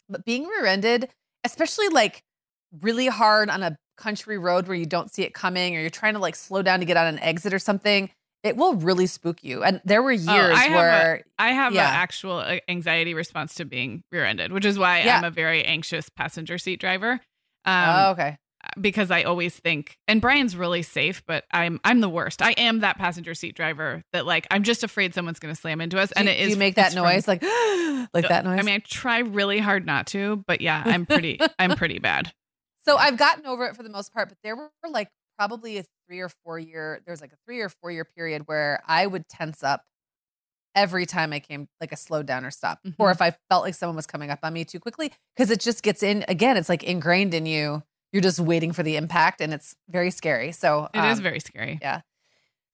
[0.08, 1.08] but being rear-ended,
[1.44, 2.22] especially like
[2.80, 6.14] really hard on a country road where you don't see it coming, or you're trying
[6.14, 8.10] to like slow down to get on an exit or something,
[8.42, 9.62] it will really spook you.
[9.62, 11.88] And there were years Oh, I have a- where I have Yeah.
[11.88, 15.18] an actual uh, anxiety response to being rear-ended, which is why Yeah.
[15.18, 17.20] I'm a very anxious passenger seat driver.
[17.66, 18.36] oh, Um, okay,
[18.80, 22.42] because I always think, and Brian's really safe, but I'm I'm the worst.
[22.42, 25.80] I am that passenger seat driver that like I'm just afraid someone's going to slam
[25.80, 27.42] into us, and do, it do you make that it's from- noise like
[28.14, 28.58] like that noise?
[28.58, 32.32] I mean, I try really hard not to, but yeah, I'm pretty I'm pretty bad.
[32.84, 35.08] So I've gotten over it for the most part, but there were like
[35.38, 38.82] probably a three or four year, there's like a three or four year period where
[38.86, 39.82] I would tense up
[40.76, 43.12] every time I came like a slow down or stop, or Mhm.
[43.12, 45.82] if I felt like someone was coming up on me too quickly, because it just
[45.82, 47.82] gets in again, it's like ingrained in you.
[48.14, 50.52] You're just waiting for the impact and it's very scary.
[50.52, 51.80] So It is um, very scary.
[51.82, 52.02] yeah.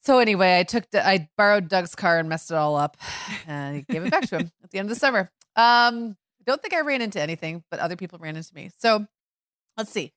[0.02, 2.98] So anyway, I took I borrowed Doug's car and messed it all up,
[3.46, 5.30] and I gave it back to him at the end of the summer.
[5.56, 8.70] Um, don't think I ran into anything, but other people ran into me.
[8.78, 9.06] So
[9.78, 10.12] let's see.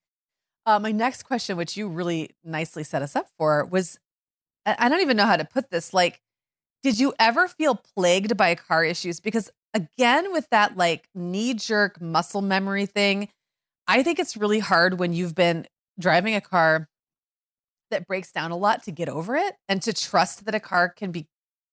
[0.65, 3.97] Uh, my next question, which you really nicely set us up for, was
[4.65, 5.93] I don't even know how to put this.
[5.93, 6.21] Like,
[6.81, 9.21] did you ever feel plagued by car issues?
[9.21, 13.29] Because again, with that like knee jerk muscle memory thing,
[13.87, 15.67] I think it's really hard when you've been
[15.99, 16.87] driving a car
[17.91, 20.89] that breaks down a lot to get over it and to trust that a car
[20.89, 21.27] can be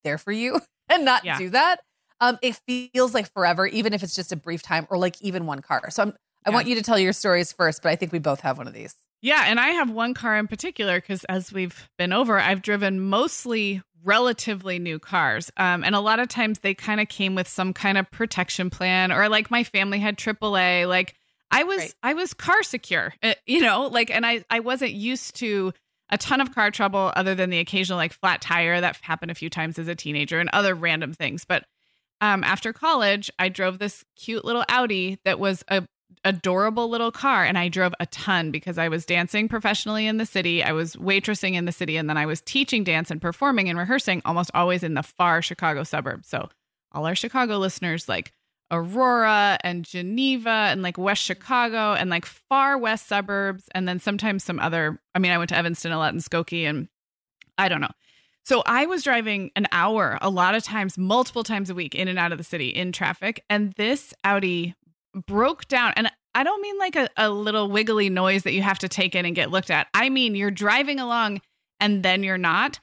[0.04, 1.38] there for you and not yeah.
[1.38, 1.80] do that.
[2.20, 5.46] Um, it feels like forever, even if it's just a brief time or like even
[5.46, 5.90] one car.
[5.90, 6.12] So I'm,
[6.44, 6.54] I yeah.
[6.54, 8.74] want you to tell your stories first, but I think we both have one of
[8.74, 8.94] these.
[9.22, 13.00] Yeah, and I have one car in particular because as we've been over, I've driven
[13.00, 15.50] mostly relatively new cars.
[15.58, 18.70] Um, and a lot of times they kind of came with some kind of protection
[18.70, 20.88] plan, or like my family had AAA.
[20.88, 21.16] Like
[21.50, 21.94] I was, right.
[22.02, 25.72] I was car secure, uh, you know, like, and I, I wasn't used to
[26.10, 29.34] a ton of car trouble other than the occasional like flat tire that happened a
[29.34, 31.44] few times as a teenager and other random things.
[31.44, 31.64] But
[32.20, 35.86] um, after college, I drove this cute little Audi that was a
[36.24, 40.26] adorable little car and I drove a ton because I was dancing professionally in the
[40.26, 40.62] city.
[40.62, 43.78] I was waitressing in the city and then I was teaching dance and performing and
[43.78, 46.28] rehearsing almost always in the far Chicago suburbs.
[46.28, 46.48] So
[46.92, 48.32] all our Chicago listeners like
[48.70, 54.44] Aurora and Geneva and like West Chicago and like far west suburbs and then sometimes
[54.44, 56.88] some other I mean I went to Evanston a lot and Skokie and
[57.58, 57.90] I don't know.
[58.44, 62.08] So I was driving an hour a lot of times multiple times a week in
[62.08, 64.74] and out of the city in traffic and this Audi
[65.26, 68.78] broke down and I don't mean like a, a little wiggly noise that you have
[68.80, 69.88] to take in and get looked at.
[69.94, 71.40] I mean you're driving along
[71.80, 72.78] and then you're not.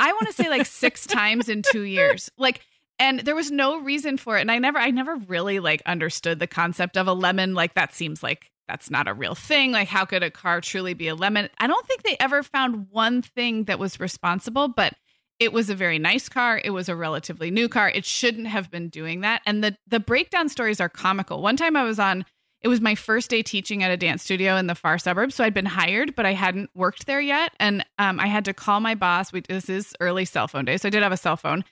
[0.00, 2.30] I want to say like six times in two years.
[2.38, 2.62] Like
[2.98, 4.42] and there was no reason for it.
[4.42, 7.54] And I never I never really like understood the concept of a lemon.
[7.54, 9.72] Like that seems like that's not a real thing.
[9.72, 11.48] Like how could a car truly be a lemon?
[11.58, 14.94] I don't think they ever found one thing that was responsible, but
[15.38, 16.60] it was a very nice car.
[16.62, 17.88] It was a relatively new car.
[17.88, 19.42] It shouldn't have been doing that.
[19.46, 21.42] And the the breakdown stories are comical.
[21.42, 22.24] One time I was on
[22.60, 25.36] it was my first day teaching at a dance studio in the far suburbs.
[25.36, 27.52] So I'd been hired, but I hadn't worked there yet.
[27.60, 29.32] And um, I had to call my boss.
[29.32, 30.76] We, this is early cell phone day.
[30.76, 31.64] So I did have a cell phone.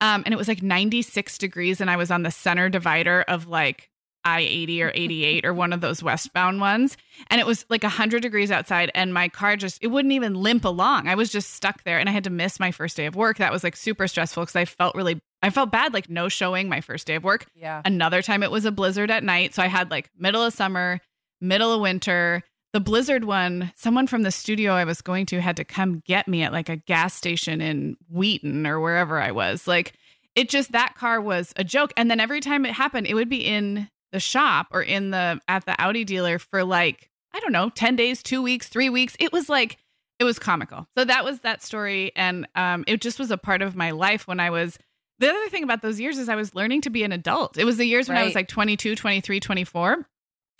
[0.00, 1.80] Um, and it was like 96 degrees.
[1.80, 3.90] And I was on the center divider of like
[4.26, 6.96] I 80 or 88 or one of those westbound ones.
[7.30, 10.64] And it was like 100 degrees outside, and my car just, it wouldn't even limp
[10.64, 11.06] along.
[11.06, 13.38] I was just stuck there, and I had to miss my first day of work.
[13.38, 16.68] That was like super stressful because I felt really, I felt bad, like no showing
[16.68, 17.46] my first day of work.
[17.54, 17.82] Yeah.
[17.84, 19.54] Another time it was a blizzard at night.
[19.54, 21.00] So I had like middle of summer,
[21.40, 22.42] middle of winter.
[22.76, 26.28] The blizzard one, someone from the studio I was going to had to come get
[26.28, 29.66] me at like a gas station in Wheaton or wherever I was.
[29.66, 29.94] Like,
[30.34, 33.30] it just that car was a joke and then every time it happened it would
[33.30, 37.52] be in the shop or in the at the Audi dealer for like I don't
[37.52, 39.16] know, 10 days, 2 weeks, 3 weeks.
[39.18, 39.78] It was like
[40.18, 40.86] it was comical.
[40.98, 44.28] So that was that story and um it just was a part of my life
[44.28, 44.78] when I was
[45.18, 47.56] the other thing about those years is I was learning to be an adult.
[47.56, 48.24] It was the years when right.
[48.24, 50.06] I was like 22, 23, 24.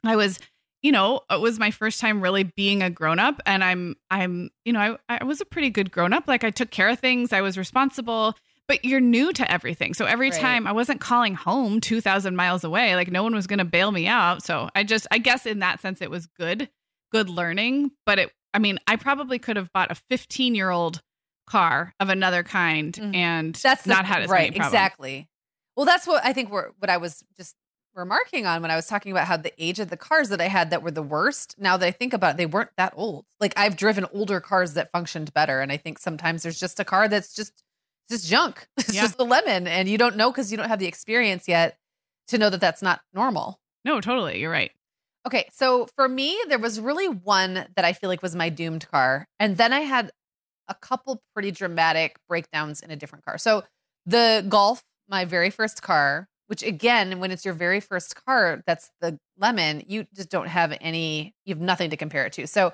[0.03, 0.39] I was
[0.83, 4.51] you know, it was my first time really being a grown up and I'm I'm
[4.65, 6.29] you know, I I was a pretty good grown up.
[6.29, 8.37] Like I took care of things, I was responsible
[8.69, 9.95] but you're new to everything.
[9.95, 10.41] So every right.
[10.41, 13.91] time I wasn't calling home 2000 miles away, like no one was going to bail
[13.93, 14.43] me out.
[14.43, 16.69] So I just, I guess in that sense, it was good,
[17.12, 17.93] good learning.
[18.05, 21.01] But it, I mean, I probably could have bought a 15 year old
[21.49, 23.15] car of another kind mm.
[23.15, 24.75] and that's not the, had as right, many problems.
[24.75, 25.29] Exactly.
[25.77, 27.55] Well, that's what I think we're, what I was just
[27.97, 30.49] remarking on when I was talking about how the age of the cars that I
[30.49, 31.57] had that were the worst.
[31.59, 33.25] Now that I think about it, they weren't that old.
[33.41, 35.61] Like I've driven older cars that functioned better.
[35.61, 37.65] And I think sometimes there's just a car that's just
[38.09, 38.69] just junk.
[38.77, 39.03] It's yeah.
[39.03, 39.67] just the lemon.
[39.67, 41.79] And you don't know because you don't have the experience yet
[42.29, 43.59] to know that that's not normal.
[43.85, 44.41] No, totally.
[44.41, 44.71] You're right.
[45.27, 45.49] Okay.
[45.53, 49.27] So for me, there was really one that I feel like was my doomed car.
[49.41, 50.13] And then I had
[50.69, 53.39] a couple pretty dramatic breakdowns in a different car.
[53.39, 53.65] So
[54.05, 58.91] the Golf, my very first car, which again, when it's your very first car, that's
[59.01, 62.47] the lemon, you just don't have any, you have nothing to compare it to.
[62.47, 62.73] So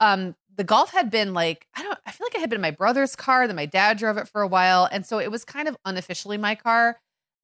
[0.00, 2.70] um the golf had been like i don't i feel like it had been my
[2.70, 5.68] brother's car then my dad drove it for a while and so it was kind
[5.68, 6.98] of unofficially my car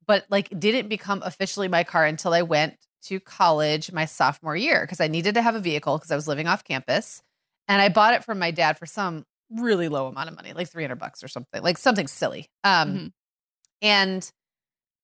[0.07, 4.83] but like didn't become officially my car until i went to college my sophomore year
[4.83, 7.23] because i needed to have a vehicle because i was living off campus
[7.69, 10.69] and i bought it from my dad for some really low amount of money like
[10.69, 13.07] 300 bucks or something like something silly um mm-hmm.
[13.83, 14.31] and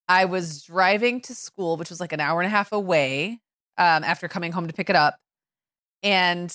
[0.09, 3.41] i was driving to school which was like an hour and a half away
[3.79, 5.19] um after coming home to pick it up
[6.03, 6.55] and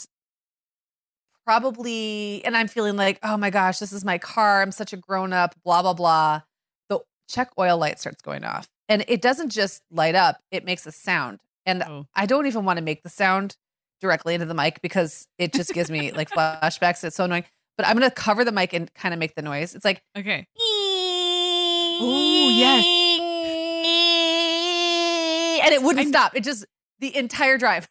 [1.46, 4.62] probably, and I'm feeling like, oh my gosh, this is my car.
[4.62, 6.42] I'm such a grown up, blah, blah, blah.
[6.90, 8.70] The check oil light starts going off.
[8.90, 11.40] And it doesn't just light up, it makes a sound.
[11.66, 12.08] And oh.
[12.16, 13.56] I don't even want to make the sound
[14.00, 17.04] directly into the mic because it just gives me like flashbacks.
[17.04, 17.46] It's so annoying.
[17.78, 19.76] but I'm gonna cover the mic and kind of make the noise.
[19.76, 20.48] It's like Okay.
[22.02, 23.11] Ooh, yes.
[25.64, 26.36] And it wouldn't I'm- stop.
[26.36, 26.66] It just
[27.00, 27.90] the entire drive.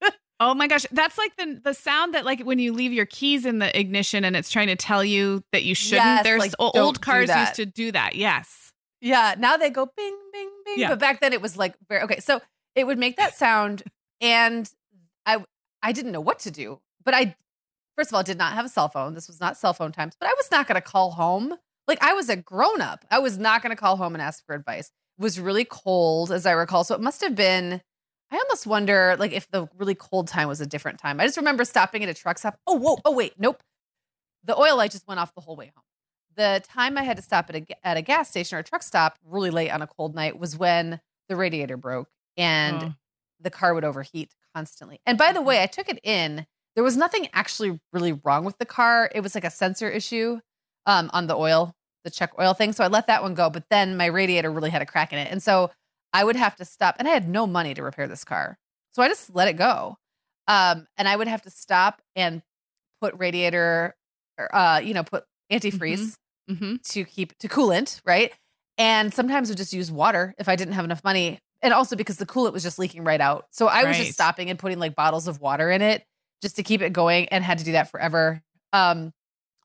[0.40, 3.46] Oh my gosh, that's like the the sound that like when you leave your keys
[3.46, 6.04] in the ignition and it's trying to tell you that you shouldn't.
[6.04, 8.16] Yes, There's like, old cars used to do that.
[8.16, 8.72] Yes.
[9.00, 10.78] Yeah, now they go bing, bing, bing.
[10.80, 10.88] Yeah.
[10.88, 12.18] But back then it was like very okay.
[12.18, 12.40] So
[12.74, 13.84] it would make that sound,
[14.20, 14.68] and
[15.24, 15.44] I
[15.80, 16.80] I didn't know what to do.
[17.04, 17.36] But I
[17.96, 19.14] first of all did not have a cell phone.
[19.14, 20.14] This was not cell phone times.
[20.18, 21.54] But I was not going to call home.
[21.86, 23.04] Like I was a grown up.
[23.12, 24.90] I was not going to call home and ask for advice.
[25.18, 26.84] Was really cold, as I recall.
[26.84, 27.80] So it must have been.
[28.30, 31.20] I almost wonder, like, if the really cold time was a different time.
[31.20, 32.58] I just remember stopping at a truck stop.
[32.66, 33.62] Oh, whoa, oh wait, nope.
[34.44, 35.84] The oil light just went off the whole way home
[36.36, 38.82] the time I had to stop at a at a gas station or a truck
[38.82, 42.94] stop really late on a cold night was when the radiator broke and Oh.
[43.40, 45.00] the car would overheat constantly.
[45.06, 46.46] And by the way, I took it in.
[46.74, 49.10] There was nothing actually really wrong with the car.
[49.14, 50.40] It was like a sensor issue
[50.86, 52.72] um, on the oil, the check oil thing.
[52.72, 53.50] So I let that one go.
[53.50, 55.70] But then my radiator really had a crack in it, and so
[56.12, 56.96] I would have to stop.
[56.98, 58.58] And I had no money to repair this car,
[58.92, 59.96] so I just let it go.
[60.48, 62.42] Um, and I would have to stop and
[63.00, 63.94] put radiator,
[64.38, 66.16] or, uh, you know, put antifreeze
[66.50, 66.76] Mm-hmm.
[66.90, 68.32] to keep to coolant, right?
[68.76, 71.38] And sometimes would just use water if I didn't have enough money.
[71.62, 73.46] And also because the coolant was just leaking right out.
[73.52, 73.98] So I was Right.
[74.06, 76.04] just stopping and putting like bottles of water in it
[76.42, 78.42] just to keep it going and had to do that forever.
[78.72, 79.12] Um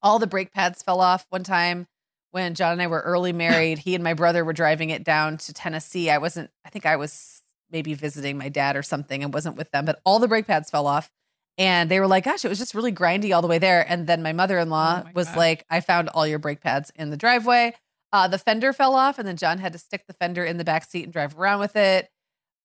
[0.04, 1.88] all the brake pads fell off one time
[2.32, 3.80] when John and I were early married.
[3.80, 6.10] he and my brother were driving it down to Tennessee.
[6.10, 9.72] I wasn't I think I was maybe visiting my dad or something and wasn't with
[9.72, 11.10] them, but all the brake pads fell off.
[11.58, 13.84] And they were like, gosh, it was just really grindy all the way there.
[13.90, 15.38] And then my mother in law Oh was gosh.
[15.38, 17.74] like, I found all your brake pads in the driveway.
[18.14, 20.64] Uh, the fender fell off, and then John had to stick the fender in the
[20.64, 22.10] back seat and drive around with it.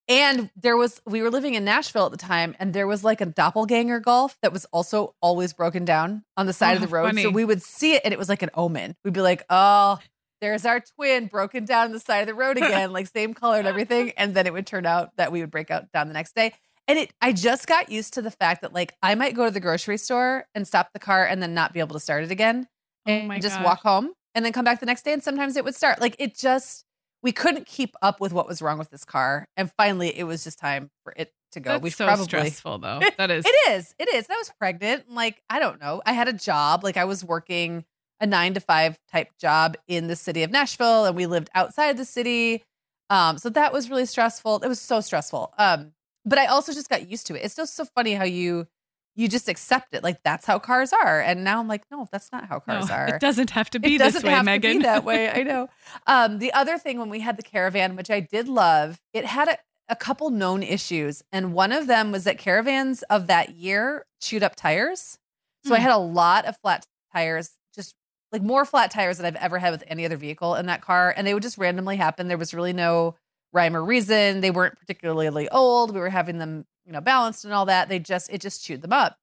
[0.09, 3.21] And there was, we were living in Nashville at the time, and there was like
[3.21, 6.97] a doppelganger golf that was also always broken down on the side Oh, of the
[6.97, 7.07] oh, road.
[7.07, 7.23] funny.
[7.23, 8.97] So we would see it, and it was like an omen.
[9.05, 9.99] We'd be like, oh,
[10.41, 13.59] there's our twin broken down on the side of the road again, like same color
[13.61, 14.11] and everything.
[14.17, 16.53] And then it would turn out that we would break out down the next day.
[16.89, 19.53] And it, I just got used to the fact that like I might go to
[19.53, 22.33] the grocery store and stop the car and then not be able to start it
[22.33, 22.67] again
[23.07, 23.65] Oh and just gosh.
[23.65, 25.13] walk home and then come back the next day.
[25.13, 26.01] And sometimes it would start.
[26.01, 26.85] Like it just,
[27.23, 29.47] we couldn't keep up with what was wrong with this car.
[29.57, 31.73] And finally, it was just time for it to go.
[31.73, 33.01] That's we so probably stressful though.
[33.19, 33.45] That is.
[33.47, 33.95] it is.
[33.99, 34.27] It is.
[34.29, 35.11] And I was pregnant.
[35.11, 36.03] Like, I don't know.
[36.05, 36.83] I had a job.
[36.83, 37.85] Like, I was working
[38.21, 41.97] a nine to five type job in the city of Nashville, and we lived outside
[41.97, 42.63] the city.
[43.11, 44.61] Um, so that was really stressful.
[44.65, 45.53] It was so stressful.
[45.59, 45.93] Um,
[46.25, 47.45] but I also just got used to it.
[47.45, 48.67] It's just so funny how you
[49.15, 50.03] you just accept it.
[50.03, 51.21] Like that's how cars are.
[51.21, 53.79] And now I'm like, no, that's not how cars No, are It doesn't have to
[53.79, 54.73] be it doesn't this way, have Meagan.
[54.73, 55.31] to be that way.
[55.31, 55.69] I know.
[56.07, 59.49] Um, the other thing when we had the caravan, which I did love, it had
[59.49, 64.07] a, a couple known issues, and one of them was that caravans of that year
[64.21, 65.19] chewed up tires.
[65.65, 65.83] So I Hmm.
[65.83, 67.95] had a lot of flat tires, just
[68.33, 71.13] like more flat tires than I've ever had with any other vehicle in that car,
[71.15, 72.29] and they would just randomly happen.
[72.29, 73.17] There was really no
[73.53, 74.41] rhyme or reason.
[74.41, 75.93] They weren't particularly old.
[75.93, 77.89] We were having them, you know, balanced and all that.
[77.89, 79.17] They just it just chewed them up.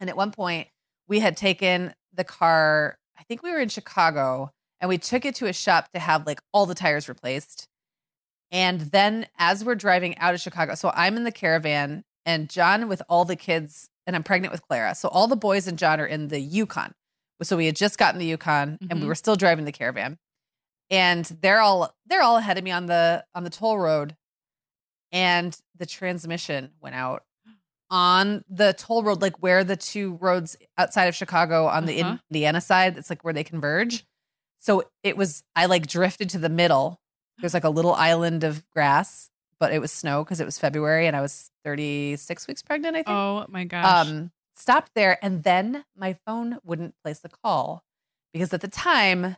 [0.00, 0.68] And at one point,
[1.08, 5.34] we had taken the car, I think we were in Chicago, and we took it
[5.36, 7.66] to a shop to have like all the tires replaced.
[8.50, 12.88] And then as we're driving out of Chicago, so I'm in the caravan and John
[12.88, 14.94] with all the kids, and I'm pregnant with Clara.
[14.94, 16.92] So all the boys and John are in the Yukon.
[17.42, 19.08] So we had just gotten the Yukon and we Mhm.
[19.08, 20.18] were still driving the caravan.
[20.90, 24.16] And they're all they're all ahead of me on the on the toll road.
[25.12, 27.24] And the transmission went out
[27.90, 32.18] on the toll road, like where the two roads outside of Chicago on the Uh-huh.
[32.30, 34.04] Indiana side, that's like where they converge.
[34.60, 37.00] So it was, I like drifted to the middle.
[37.38, 41.06] There's like a little island of grass, but it was snow because it was February
[41.08, 43.08] and I was 36 weeks pregnant, I think.
[43.08, 44.06] Oh my gosh.
[44.06, 45.18] um, stopped there.
[45.24, 47.82] And then my phone wouldn't place the call
[48.32, 49.36] because at the time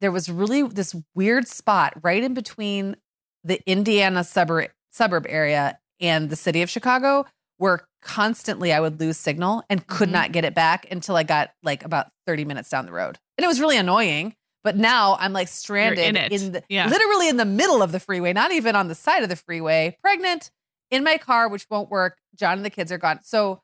[0.00, 2.96] there was really this weird spot right in between
[3.44, 7.26] the Indiana suburb suburb area and the city of Chicago
[7.58, 10.12] where constantly I would lose signal and could Mhm.
[10.12, 13.18] not get it back until I got like about 30 minutes down the road.
[13.36, 14.34] And it was really annoying.
[14.64, 16.52] But now I'm like stranded in it.
[16.52, 16.88] the Yeah.
[16.88, 19.96] literally in the middle of the freeway, not even on the side of the freeway,
[20.02, 20.50] pregnant
[20.90, 22.18] in my car, which won't work.
[22.34, 23.20] John and the kids are gone.
[23.22, 23.60] So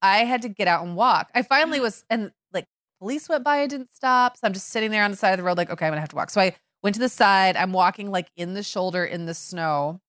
[0.00, 1.30] I had to get out and walk.
[1.34, 2.66] I finally was, and like
[2.98, 4.36] police went by and didn't stop.
[4.36, 6.00] So I'm just sitting there on the side of the road, like, okay, I'm gonna
[6.00, 6.30] have to walk.
[6.30, 7.56] So I went to the side.
[7.56, 10.00] I'm walking like in the shoulder in the snow.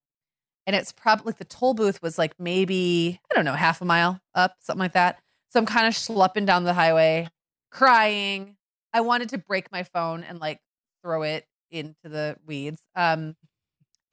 [0.66, 3.86] And it's probably like the toll booth was like maybe, I don't know, half a
[3.86, 5.20] mile up, something like that.
[5.50, 7.28] So I'm kind of schlepping down the highway,
[7.72, 8.56] crying.
[8.94, 10.60] I wanted to break my phone and like
[11.04, 12.82] throw it into the weeds.
[12.96, 13.36] Um,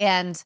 [0.01, 0.43] and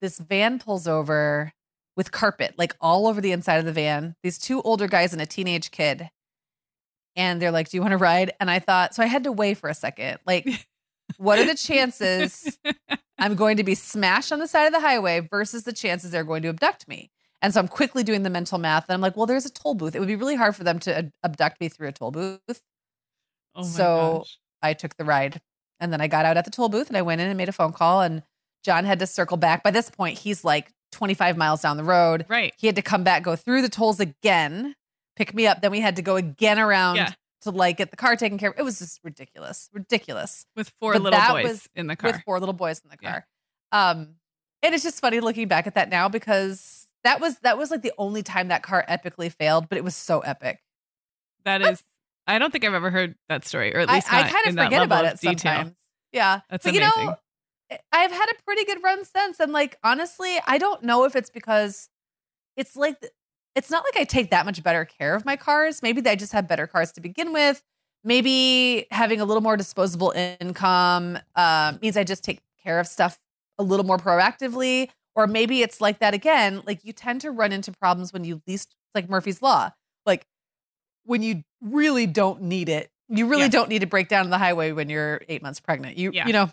[0.00, 1.52] this van pulls over
[1.96, 4.16] with carpet like all over the inside of the van.
[4.22, 6.10] These two older guys and a teenage kid.
[7.14, 9.32] and they're like, "Do you want to ride?" And I thought, so I had to
[9.32, 10.18] weigh for a second.
[10.26, 10.66] Like,
[11.18, 12.58] what are the chances
[13.18, 16.24] I'm going to be smashed on the side of the highway versus the chances they're
[16.24, 17.10] going to abduct me?
[17.42, 19.74] And so I'm quickly doing the mental math, and I'm like, well, there's a toll
[19.74, 19.94] booth.
[19.94, 22.40] It would be really hard for them to abduct me through a toll booth.
[23.54, 24.38] Oh my So- gosh.
[24.62, 25.40] I took the ride,
[25.80, 27.48] and then I got out at the toll booth, and I went in and made
[27.48, 28.22] a phone call, and
[28.64, 29.62] John had to circle back.
[29.62, 32.24] By this point, he's like 25 miles down the road.
[32.28, 32.54] Right.
[32.56, 34.74] He had to come back, go through the tolls again,
[35.14, 35.60] pick me up.
[35.60, 37.12] Then we had to go again around Yeah.
[37.42, 38.58] To like get the car taken care of.
[38.58, 42.12] It was just ridiculous, ridiculous With four But little boys was in the car.
[42.12, 43.10] with four little boys in the Yeah.
[43.10, 43.26] car.
[43.72, 44.16] Um,
[44.62, 47.82] and it's just funny looking back at that now because that was that was like
[47.82, 50.60] the only time that car epically failed, but it was so epic.
[51.44, 51.82] that is,
[52.26, 54.64] I don't think I've ever heard that story, or at least I not kind of
[54.64, 55.52] forget about it detail.
[55.54, 55.76] sometimes.
[56.12, 57.16] Yeah, That's but you know,
[57.92, 61.30] I've had a pretty good run since, and like honestly, I don't know if it's
[61.30, 61.88] because
[62.56, 62.96] it's like
[63.56, 65.82] it's not like I take that much better care of my cars.
[65.82, 67.62] Maybe I just have better cars to begin with.
[68.04, 73.18] Maybe having a little more disposable income um, means I just take care of stuff
[73.58, 74.90] a little more proactively.
[75.16, 76.62] Or maybe it's like that again.
[76.66, 79.70] Like you tend to run into problems when you least, like Murphy's Law.
[80.04, 80.26] Like
[81.04, 83.52] when you really don't need it, you really Yes.
[83.52, 85.96] don't need to break down on the highway when you're eight months pregnant.
[85.96, 86.26] You, Yeah.
[86.26, 86.50] you know,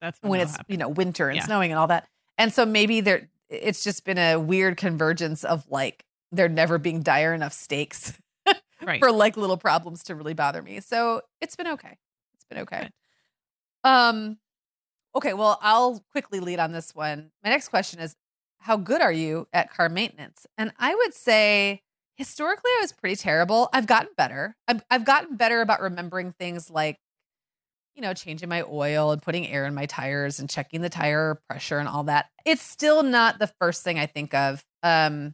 [0.00, 0.72] That's when it'll it's happen.
[0.72, 1.44] you know winter and Yeah.
[1.44, 2.08] snowing and all that.
[2.38, 7.02] And so maybe there it's just been a weird convergence of like there never being
[7.02, 8.12] dire enough stakes
[8.82, 9.00] right.
[9.00, 10.80] for like little problems to really bother me.
[10.80, 11.96] So it's been okay.
[12.34, 12.82] It's been okay.
[12.82, 13.90] Good.
[13.90, 14.38] Um
[15.14, 17.30] okay, well, I'll quickly lead on this one.
[17.42, 18.14] My next question is
[18.58, 20.46] how good are you at car maintenance?
[20.56, 21.82] And I would say
[22.16, 23.68] historically I was pretty terrible.
[23.72, 24.56] I've gotten better.
[24.66, 26.98] I've I've gotten better about remembering things like
[27.94, 31.40] you know, changing my oil and putting air in my tires and checking the tire
[31.48, 32.26] pressure and all that.
[32.44, 34.64] It's still not the first thing I think of.
[34.82, 35.32] Um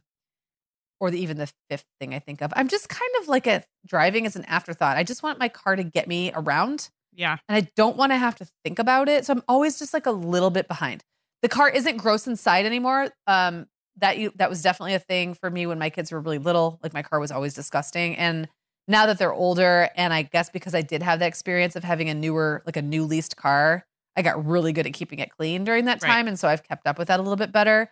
[0.99, 2.53] or the, even the fifth thing I think of.
[2.55, 4.97] I'm just kind of like a driving as an afterthought.
[4.97, 7.37] I just want my car to get me around yeah.
[7.47, 9.25] and I don't want to have to think about it.
[9.25, 11.03] So I'm always just like a little bit behind.
[11.41, 13.09] The car isn't gross inside anymore.
[13.27, 13.67] Um,
[13.97, 16.79] that you that was definitely a thing for me when my kids were really little.
[16.83, 18.47] Like my car was always disgusting, and
[18.87, 22.09] now that they're older, and I guess because I did have that experience of having
[22.09, 23.85] a newer, like a new leased car,
[24.15, 26.09] I got really good at keeping it clean during that Right.
[26.09, 27.89] time, and so I've kept up with that a little bit better.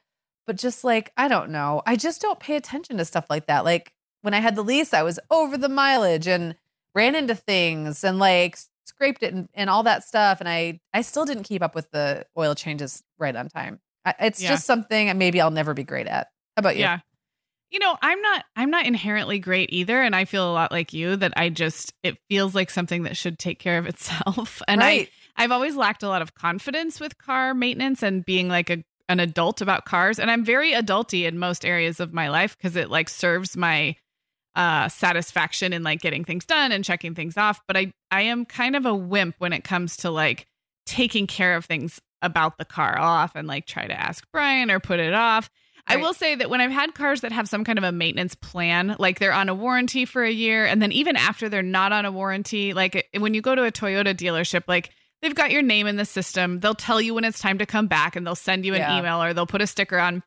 [0.48, 3.64] But just like I don't know, I just don't pay attention to stuff like that.
[3.66, 6.56] Like when I had the lease, I was over the mileage and
[6.96, 11.02] ran into things and like scraped it and, and all that stuff and i i
[11.02, 14.50] still didn't keep up with the oil changes right on time I, it's Yeah.
[14.50, 17.00] just something maybe i'll never be great at how about you Yeah.
[17.72, 20.94] You know, I'm not I'm not inherently great either and I feel a lot like
[20.94, 24.62] you that I just it feels like something that should take care of itself.
[24.68, 28.48] And right I I've always lacked a lot of confidence with car maintenance and being
[28.50, 32.30] like a an adult about cars and I'm very adulty in most areas of my
[32.30, 33.96] life because it like serves my
[34.56, 38.46] uh satisfaction in like getting things done and checking things off, but I I am
[38.46, 40.48] kind of a wimp when it comes to like
[40.86, 42.98] taking care of things about the car.
[42.98, 45.50] I'll often like try to ask Brian or put it off.
[45.86, 48.36] I will say that when I've had cars that have some kind of a maintenance
[48.36, 51.92] plan, like they're on a warranty for a year, and then even after they're not
[51.92, 54.92] on a warranty, like when you go to a Toyota dealership, like
[55.24, 57.88] they've got your name in the system, they'll tell you when it's time to come
[57.88, 59.00] back and they'll send you an Yeah.
[59.00, 60.22] email or they'll put a sticker on.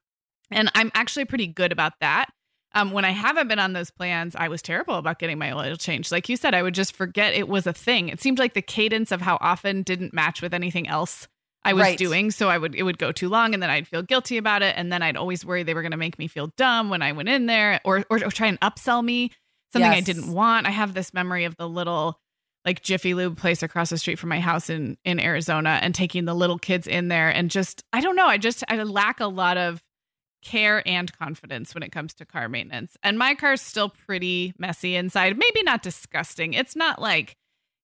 [0.51, 2.27] And I'm actually pretty good about that.
[2.75, 5.77] Um, when I haven't been on those plans, I was terrible about getting my oil
[5.77, 6.13] changed.
[6.13, 8.09] Like you said, I would just forget it was a thing.
[8.09, 11.29] It seemed like the cadence of how often didn't match with anything else
[11.65, 11.99] I was Right.
[11.99, 12.31] doing.
[12.31, 14.75] So I would it would go too long and then I'd feel guilty about it.
[14.77, 17.29] And then I'd always worry they were gonna make me feel dumb when I went
[17.29, 19.33] in there or or, or try and upsell me
[19.73, 20.67] something I didn't want.
[20.67, 22.21] I have this memory of the little
[22.67, 26.25] like Jiffy Lube place across the street from my house in in Arizona and taking
[26.25, 29.27] the little kids in there and just I don't know, I just I lack a
[29.27, 29.83] lot of
[30.43, 32.97] care and confidence when it comes to car maintenance.
[33.03, 35.39] And my car's still pretty messy inside.
[35.39, 36.53] Maybe not disgusting.
[36.53, 37.37] It's not like,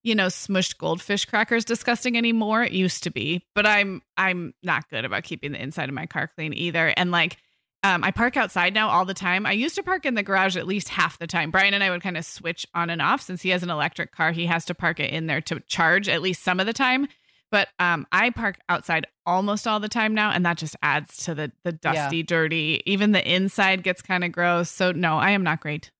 [0.03, 2.63] you know, smushed goldfish crackers disgusting anymore.
[2.63, 6.05] It used to be, but I'm I'm not good about keeping the inside of my
[6.05, 6.93] car clean either.
[6.95, 7.37] And like
[7.83, 9.45] um, I park outside now all the time.
[9.45, 11.51] I used to park in the garage at least half the time.
[11.51, 14.11] Brian and I would kind of switch on and off since he has an electric
[14.11, 14.31] car.
[14.31, 17.07] He has to park it in there to charge at least some of the time.
[17.51, 21.35] But um, I park outside almost all the time now, and that just adds to
[21.35, 22.81] the the dusty, dirty.
[22.87, 24.71] Even the inside gets kind of gross.
[24.71, 25.91] So no, I am not great.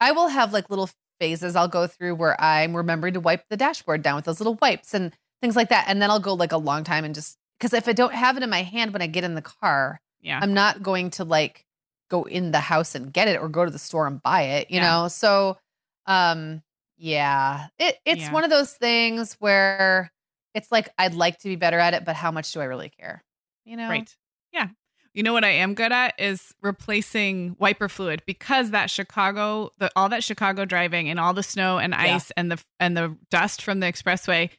[0.00, 3.56] i will have like little phases i'll go through where i'm remembering to wipe the
[3.56, 6.50] dashboard down with those little wipes and things like that and then i'll go like
[6.50, 9.00] a long time and just because if i don't have it in my hand when
[9.00, 11.64] i get in the car Yeah, I'm not going to like
[12.08, 14.70] go in the house and get it or go to the store and buy it,
[14.70, 14.90] you Yeah.
[15.02, 15.08] know?
[15.08, 15.58] So
[16.06, 16.62] um
[16.96, 17.68] yeah.
[17.78, 18.32] It it's Yeah.
[18.32, 20.10] one of those things where
[20.54, 22.88] it's like I'd like to be better at it, but how much do I really
[22.90, 23.22] care?
[23.64, 23.88] You know?
[23.88, 24.14] right.
[24.52, 24.68] Yeah.
[25.14, 29.90] You know what I am good at is replacing wiper fluid because that Chicago, the
[29.96, 33.62] all that Chicago driving and all the snow and ice and the and the dust
[33.62, 34.50] from the expressway.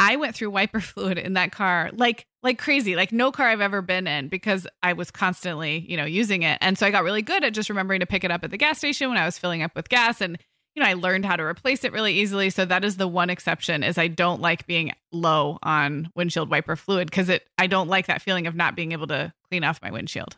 [0.00, 3.60] I went through wiper fluid in that car like like crazy, like no car I've
[3.60, 6.56] ever been in because I was constantly, you know, using it.
[6.62, 8.56] And so I got really good at just remembering to pick it up at the
[8.56, 10.38] gas station when I was filling up with gas and
[10.74, 12.48] you know, I learned how to replace it really easily.
[12.48, 16.76] So that is the one exception is I don't like being low on windshield wiper
[16.76, 19.82] fluid because it I don't like that feeling of not being able to clean off
[19.82, 20.36] my windshield.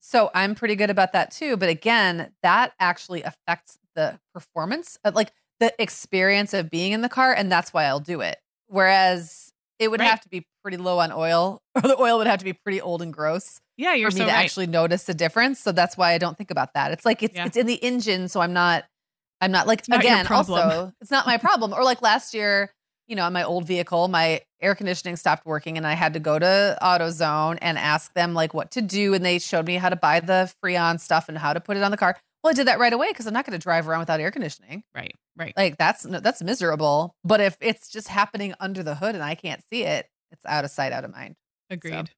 [0.00, 1.56] So I'm pretty good about that too.
[1.56, 7.32] But again, that actually affects the performance, like the experience of being in the car.
[7.32, 8.41] And that's why I'll do it.
[8.72, 10.08] Whereas it would Right.
[10.08, 12.80] have to be pretty low on oil, or the oil would have to be pretty
[12.80, 14.38] old and gross Yeah, you're for me so to right.
[14.44, 15.60] actually notice the difference.
[15.60, 16.90] So that's why I don't think about that.
[16.92, 17.46] It's like it's Yeah.
[17.46, 18.84] it's in the engine, so I'm not
[19.40, 20.60] I'm not like not your again problem.
[20.70, 21.72] also it's not my problem.
[21.74, 22.70] or like last year,
[23.08, 26.20] you know, on my old vehicle, my air conditioning stopped working and I had to
[26.20, 29.88] go to AutoZone and ask them like what to do and they showed me how
[29.88, 32.16] to buy the Freon stuff and how to put it on the car.
[32.42, 34.30] Well, I did that right away because I'm not going to drive around without air
[34.30, 34.82] conditioning.
[34.94, 35.54] right, right.
[35.56, 37.14] Like that's that's miserable.
[37.24, 40.64] But if it's just happening under the hood and I can't see it, it's out
[40.64, 41.36] of sight, out of mind.
[41.70, 42.10] Agreed.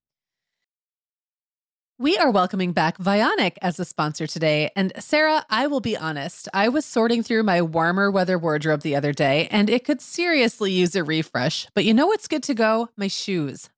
[1.97, 4.73] We are welcoming back Vionic as a sponsor today.
[4.75, 8.97] And Sarah, I will be honest, I was sorting through my warmer weather wardrobe the
[8.97, 11.69] other day and it could seriously use a refresh.
[11.73, 12.89] But you know what's good to go?
[12.97, 13.71] My shoes.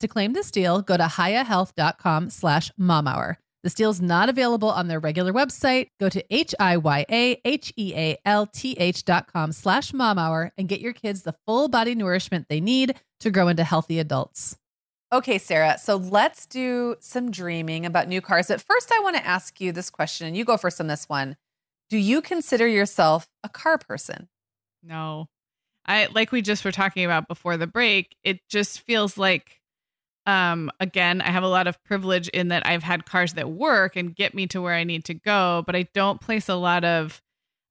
[0.00, 3.36] To claim this deal, go to hiyahealth.com slash momhour.
[3.62, 5.88] This deal's not available on their regular website.
[5.98, 7.44] Go to H-I-Y-A-H-E-A-L-T-H
[9.04, 13.30] dot com slash momhour and get your kids the full body nourishment they need to
[13.30, 14.56] grow into healthy adults.
[15.12, 15.78] Okay, Sarah.
[15.78, 18.48] So let's do some dreaming about new cars.
[18.48, 21.08] But first, I want to ask you this question, and you go first on this
[21.08, 21.36] one.
[21.88, 24.28] Do you consider yourself a car person?
[24.82, 25.28] No.
[25.86, 29.60] I like we just were talking about before the break, it just feels like
[30.26, 33.96] um again, I have a lot of privilege in that I've had cars that work
[33.96, 36.84] and get me to where I need to go, but I don't place a lot
[36.84, 37.22] of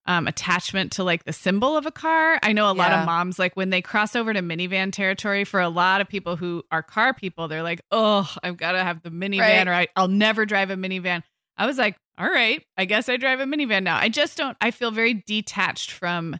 [0.07, 2.39] um attachment to like the symbol of a car.
[2.43, 5.59] I know a lot of moms like when they cross over to minivan territory for
[5.59, 9.01] a lot of people who are car people, they're like, "Oh, I've got to have
[9.01, 9.67] the minivan Right.
[9.67, 11.23] or I, I'll never drive a minivan."
[11.57, 14.55] I was like, "All right, I guess I drive a minivan now." I just don't
[14.61, 16.37] I feel very detached from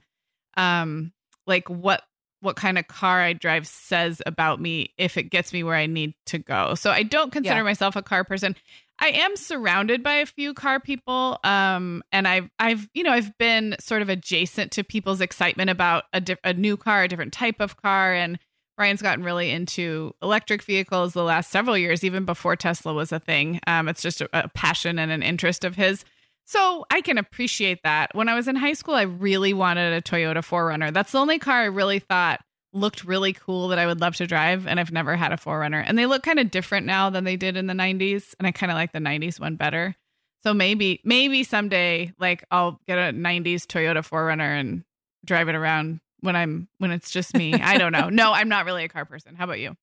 [0.56, 1.12] um
[1.48, 2.04] like what
[2.46, 5.86] what kind of car I drive says about me if it gets me where I
[5.88, 6.76] need to go.
[6.76, 7.64] So I don't consider Yeah.
[7.64, 8.56] myself a car person.
[8.98, 13.38] I am surrounded by a few car people um and I've I've you know I've
[13.38, 17.34] been sort of adjacent to people's excitement about a diff- a new car, a different
[17.34, 18.40] type of car and
[18.78, 23.20] Brian's gotten really into electric vehicles the last several years even before Tesla was a
[23.20, 23.60] thing.
[23.68, 26.06] Um it's just a, a passion and an interest of his.
[26.46, 28.14] So I can appreciate that.
[28.14, 30.94] When I was in high school, I really wanted a Toyota 4Runner.
[30.94, 32.40] That's the only car I really thought
[32.72, 34.68] looked really cool that I would love to drive.
[34.68, 35.84] And I've never had a 4Runner.
[35.86, 38.36] And they look kind of different now than they did in the 90s.
[38.38, 39.96] And I kind of like the 90s one better.
[40.44, 44.84] So maybe, maybe someday, like I'll get a 90s Toyota 4Runner and
[45.26, 47.54] drive it around when I'm, when it's just me.
[47.56, 48.10] I don't know.
[48.10, 49.36] No, I'm not really a car person.
[49.36, 49.76] How about you?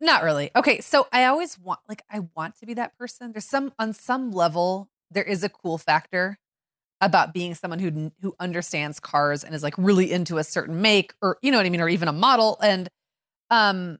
[0.00, 0.50] Not really.
[0.54, 3.32] Okay, so I always want like I want to be that person.
[3.32, 6.38] There's some on some level there is a cool factor
[7.00, 11.12] about being someone who who understands cars and is like really into a certain make
[11.22, 12.88] or you know what I mean or even a model and
[13.50, 13.98] um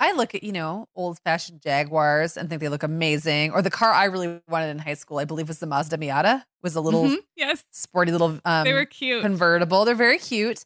[0.00, 3.52] I look at, you know, old fashioned Jaguars and think they look amazing.
[3.52, 6.42] Or the car I really wanted in high school, I believe was the Mazda Miata,
[6.62, 7.18] was a little Mhm.
[7.36, 9.22] yes, sporty little um they were cute.
[9.22, 9.84] convertible.
[9.84, 10.64] They're very cute.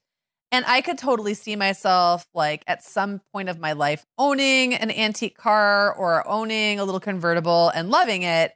[0.52, 4.90] And I could totally see myself like at some point of my life owning an
[4.92, 8.52] antique car or owning a little convertible and loving it.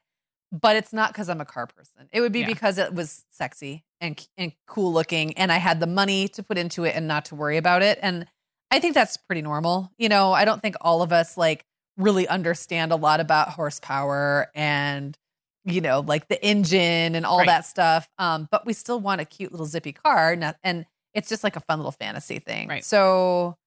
[0.51, 2.09] But it's not because I'm a car person.
[2.13, 2.47] It would be Yeah.
[2.47, 6.57] because it was sexy and and cool looking and I had the money to put
[6.57, 7.99] into it and not to worry about it.
[8.01, 8.27] And
[8.71, 9.91] I think that's pretty normal.
[9.99, 11.65] You know, I don't think all of us like
[11.97, 15.17] really understand a lot about horsepower and
[15.65, 17.47] you know, like the engine and all Right.
[17.49, 18.09] that stuff.
[18.19, 20.35] Um, but we still want a cute little zippy car.
[20.63, 22.69] And it's just like a fun little fantasy thing.
[22.69, 22.83] Right.
[22.85, 23.59] So,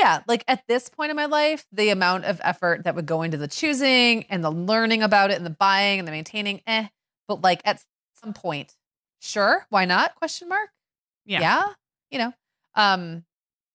[0.00, 3.20] yeah, like at this point in my life, the amount of effort that would go
[3.20, 6.86] into the choosing and the learning about it and the buying and the maintaining, eh.
[7.28, 7.84] But like at
[8.14, 8.74] some point,
[9.20, 10.14] sure, why not?
[10.14, 10.70] Question mark.
[11.26, 11.66] Yeah.
[12.10, 12.32] You know.
[12.74, 13.24] Um,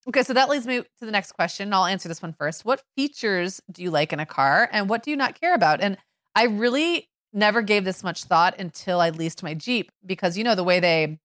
[0.08, 1.72] okay, so that leads me to the next question.
[1.72, 2.66] I'll answer this one first.
[2.66, 5.80] What features do you like in a car and what do you not care about?
[5.80, 5.96] And
[6.34, 10.56] I really never gave this much thought until I leased my Jeep because you know
[10.56, 11.20] the way they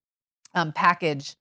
[0.55, 1.37] um, package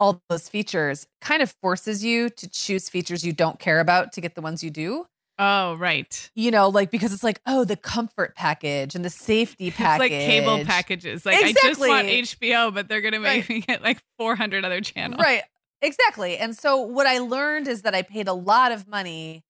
[0.00, 4.20] all those features kind of forces you to choose features you don't care about to
[4.20, 5.06] get the ones you do.
[5.40, 6.30] Oh, right.
[6.34, 10.10] You know, like because it's like, oh, the comfort package and the safety package.
[10.10, 11.24] It's like cable packages.
[11.24, 13.48] Like I just want HBO, but they're gonna make Right.
[13.48, 15.20] me get like 400 other channels.
[15.20, 15.42] Right.
[15.80, 16.36] Exactly.
[16.38, 19.44] And so what I learned is that I paid a lot of money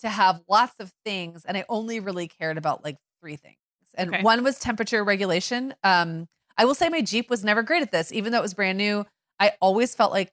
[0.00, 3.56] to have lots of things and I only really cared about like three things.
[3.94, 4.22] And Okay.
[4.22, 5.74] one was temperature regulation.
[5.82, 6.26] Um
[6.58, 8.76] I will say my Jeep was never great at this even though it was brand
[8.76, 9.06] new.
[9.42, 10.32] I always felt like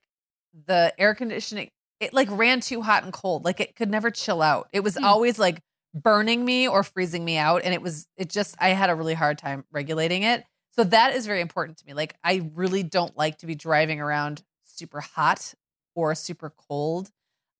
[0.66, 3.44] the air conditioning it like ran too hot and cold.
[3.44, 4.68] Like it could never chill out.
[4.72, 5.04] It was Hmm.
[5.04, 5.60] always like
[5.94, 9.14] burning me or freezing me out and it was it just I had a really
[9.14, 10.44] hard time regulating it.
[10.76, 11.92] So that is very important to me.
[11.94, 15.52] Like I really don't like to be driving around super hot
[15.96, 17.10] or super cold.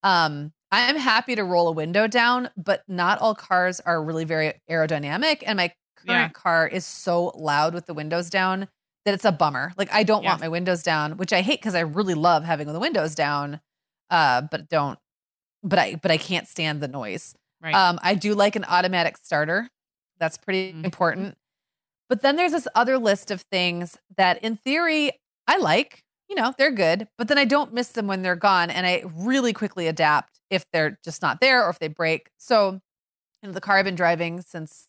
[0.02, 4.54] Um I'm happy to roll a window down, but not all cars are really very
[4.70, 6.28] aerodynamic and my current Yeah.
[6.28, 8.68] car is so loud with the windows down
[9.04, 9.72] that it's a bummer.
[9.76, 12.66] Like I don't want my windows down, which I hate cuz I really love having
[12.72, 13.60] the windows down.
[14.10, 14.98] Uh but don't
[15.62, 17.34] but I but I can't stand the noise.
[17.62, 17.74] Right.
[17.74, 19.68] Um, I do like an automatic starter.
[20.18, 20.84] That's pretty Mhm.
[20.86, 21.38] important.
[22.08, 25.12] But then there's this other list of things that, in theory,
[25.48, 26.04] I like.
[26.28, 29.04] You know, they're good, but then I don't miss them when they're gone, and I
[29.16, 32.30] really quickly adapt if they're just not there or if they break.
[32.38, 32.80] So,
[33.42, 34.88] you know, the car I've been driving since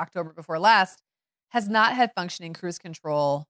[0.00, 1.02] October before last
[1.50, 3.46] has not had functioning cruise control.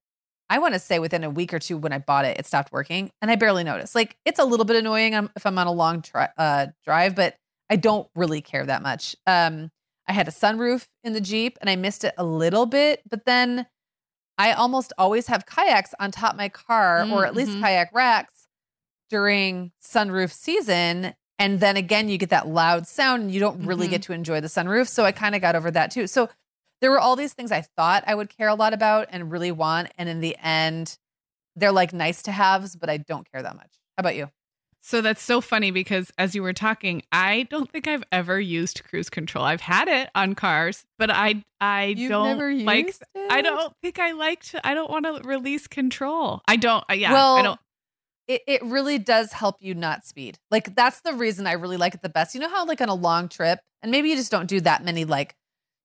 [0.49, 2.73] I want to say within a week or two when I bought it, it stopped
[2.73, 3.95] working, and I barely noticed.
[3.95, 7.15] Like it's a little bit annoying um, if I'm on a long tri- uh, drive,
[7.15, 7.37] but
[7.71, 9.15] I don't really care that much.
[9.27, 9.71] Um,
[10.09, 13.25] I had a sunroof in the Jeep and I missed it a little bit, but
[13.27, 13.67] then
[14.39, 17.61] I almost always have kayaks on top of my car or at least Mhm.
[17.61, 18.49] kayak racks
[19.09, 21.15] during sunroof season.
[21.39, 23.91] And then again, you get that loud sound and you don't really Mhm.
[23.91, 24.89] get to enjoy the sunroof.
[24.89, 26.07] So I kind of got over that too.
[26.07, 26.29] So
[26.81, 29.53] there were all these things I thought I would care a lot about and really
[29.53, 29.91] want.
[29.99, 30.99] And in the end,
[31.57, 33.73] they're like nice to haves, but I don't care that much.
[33.97, 34.31] How about you?
[34.83, 38.83] So that's so funny because as you were talking, I don't think I've ever used
[38.85, 39.45] cruise control.
[39.45, 42.95] I've had it on cars, but I I don't like
[43.29, 46.41] I don't think I like to I don't want to release control.
[46.49, 47.61] I don't uh, yeah, well, I don't
[48.27, 50.39] It, it really does help you not speed.
[50.51, 52.35] Like that's the reason I really like it the best.
[52.35, 54.83] You know how like on a long trip, and maybe you just don't do that
[54.83, 55.35] many like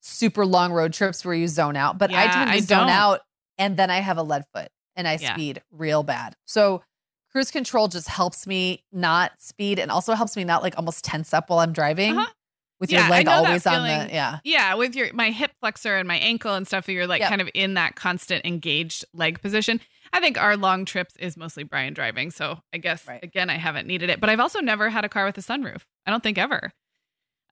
[0.07, 2.79] super long road trips where you zone out, but I Yeah, tend to I zone
[2.81, 2.89] don't.
[2.89, 3.21] out
[3.57, 5.33] and then I have a lead foot and I Yeah.
[5.33, 6.35] speed real bad.
[6.45, 6.83] So
[7.31, 11.33] cruise control just helps me not speed and also helps me not like almost tense
[11.33, 12.31] up while I'm driving Uh-huh.
[12.79, 14.39] with Yeah, your I leg always on the yeah.
[14.43, 17.29] Yeah, with your my hip flexor and my ankle and stuff, you're like Yep.
[17.29, 19.81] kind of in that constant engaged leg position.
[20.13, 23.23] I think our long trips is mostly Brian driving, so I guess Right.
[23.23, 24.19] again I haven't needed it.
[24.21, 25.81] But I've also never had a car with a sunroof.
[26.05, 26.71] I don't think ever.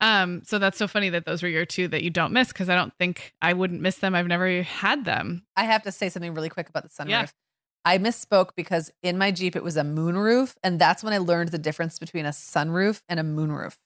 [0.03, 2.67] Um, so that's so funny that those were your two that you don't miss because
[2.67, 4.13] I don't think I wouldn't miss them.
[4.13, 5.45] I've never had them.
[5.55, 7.09] I have to say something really quick about the sunroof.
[7.09, 7.25] Yeah.
[7.85, 11.49] I misspoke because in my Jeep it was a moonroof, and that's when I learned
[11.49, 13.77] the difference between a sunroof and a moonroof.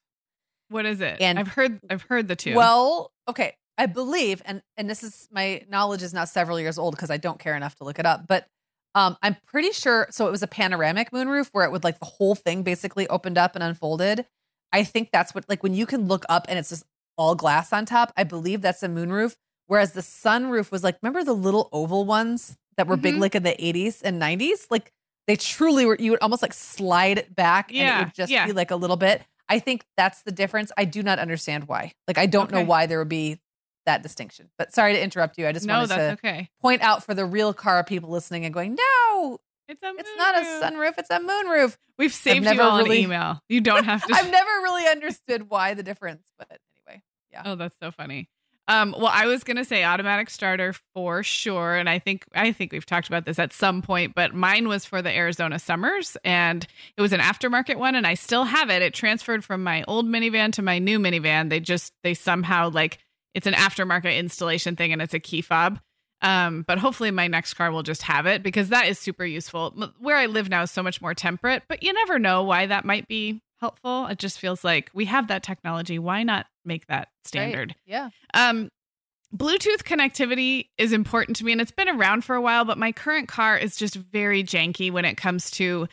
[0.69, 1.21] What is it?
[1.21, 2.55] And- I've heard I've heard the two.
[2.55, 3.55] Well, okay.
[3.77, 7.17] I believe, and and this is my knowledge is now several years old because I
[7.17, 8.47] don't care enough to look it up, but
[8.95, 10.07] um, I'm pretty sure.
[10.09, 13.37] So it was a panoramic moonroof where it would like the whole thing basically opened
[13.37, 14.25] up and unfolded.
[14.73, 16.83] I think that's what like when you can look up and it's just
[17.17, 18.13] all glass on top.
[18.15, 19.35] I believe that's a moonroof.
[19.67, 23.19] Whereas the sunroof was like, remember the little oval ones that were big Mhm.
[23.19, 24.67] like in the 80s and 90s?
[24.69, 24.91] Like
[25.27, 25.97] they truly were.
[25.99, 28.45] You would almost like slide it back and it would just yeah.
[28.45, 29.21] be like a little bit.
[29.49, 30.71] I think that's the difference.
[30.77, 31.93] I do not understand why.
[32.07, 33.39] Like I don't know why there would be
[33.85, 34.49] that distinction.
[34.57, 35.47] But sorry to interrupt you.
[35.47, 36.49] I just no, wanted to okay.
[36.61, 40.35] point out for the real car people listening and going, no, It's a it's not
[40.35, 41.77] a sunroof, it's a moonroof.
[41.97, 43.41] We've saved you all really- an email.
[43.49, 44.13] You don't have to.
[44.13, 46.47] I've never really understood why the difference, but
[46.87, 47.01] anyway.
[47.31, 47.41] Yeah.
[47.45, 48.29] Oh, that's so funny.
[48.69, 52.73] Um, well, I was gonna say automatic starter for sure, and I think I think
[52.73, 56.67] we've talked about this at some point, but mine was for the Arizona Summers, and
[56.97, 58.81] it was an aftermarket one, and I still have it.
[58.81, 61.49] It transferred from my old minivan to my new minivan.
[61.49, 62.97] They just they somehow like
[63.33, 65.79] it's an aftermarket installation thing, and it's a key fob.
[66.21, 69.71] Um, but hopefully my next car will just have it because that is super useful.
[69.99, 72.85] Where I live now is so much more temperate, but you never know why that
[72.85, 74.07] might be helpful.
[74.07, 75.99] It just feels like we have that technology.
[75.99, 77.69] Why not make that standard?
[77.69, 77.77] Right.
[77.85, 78.09] Yeah.
[78.33, 78.69] Um,
[79.35, 82.65] Bluetooth connectivity is important to me, and it's been around for a while.
[82.65, 85.87] But my current car is just very janky when it comes to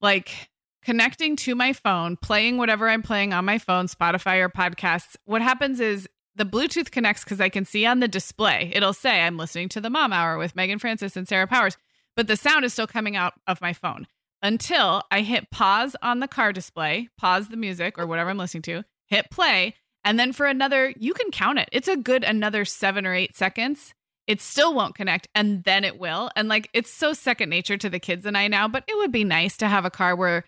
[0.00, 0.50] like
[0.84, 5.16] connecting to my phone, playing whatever I'm playing on my phone, Spotify or podcasts.
[5.24, 8.70] What happens is the Bluetooth connects because I can see on the display.
[8.74, 11.76] It'll say I'm listening to the Mom Hour with Meagan Francis and Sarah Powers,
[12.16, 14.06] but the sound is still coming out of my phone
[14.42, 18.62] until I hit pause on the car display, pause the music or whatever I'm listening
[18.62, 19.74] to, hit play,
[20.04, 21.68] and then for another, you can count it.
[21.72, 23.94] It's a good another seven or eight seconds.
[24.26, 26.30] It still won't connect, and then it will.
[26.36, 29.12] And like, it's so second nature to the kids and I now, but it would
[29.12, 30.44] be nice to have a car where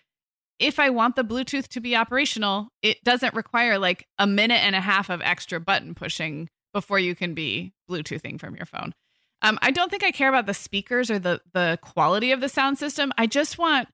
[0.59, 4.75] if I want the Bluetooth to be operational, it doesn't require like a minute and
[4.75, 8.93] a half of extra button pushing before you can be Bluetoothing from your phone.
[9.41, 12.49] Um, I don't think I care about the speakers or the the quality of the
[12.49, 13.13] sound system.
[13.17, 13.87] I just want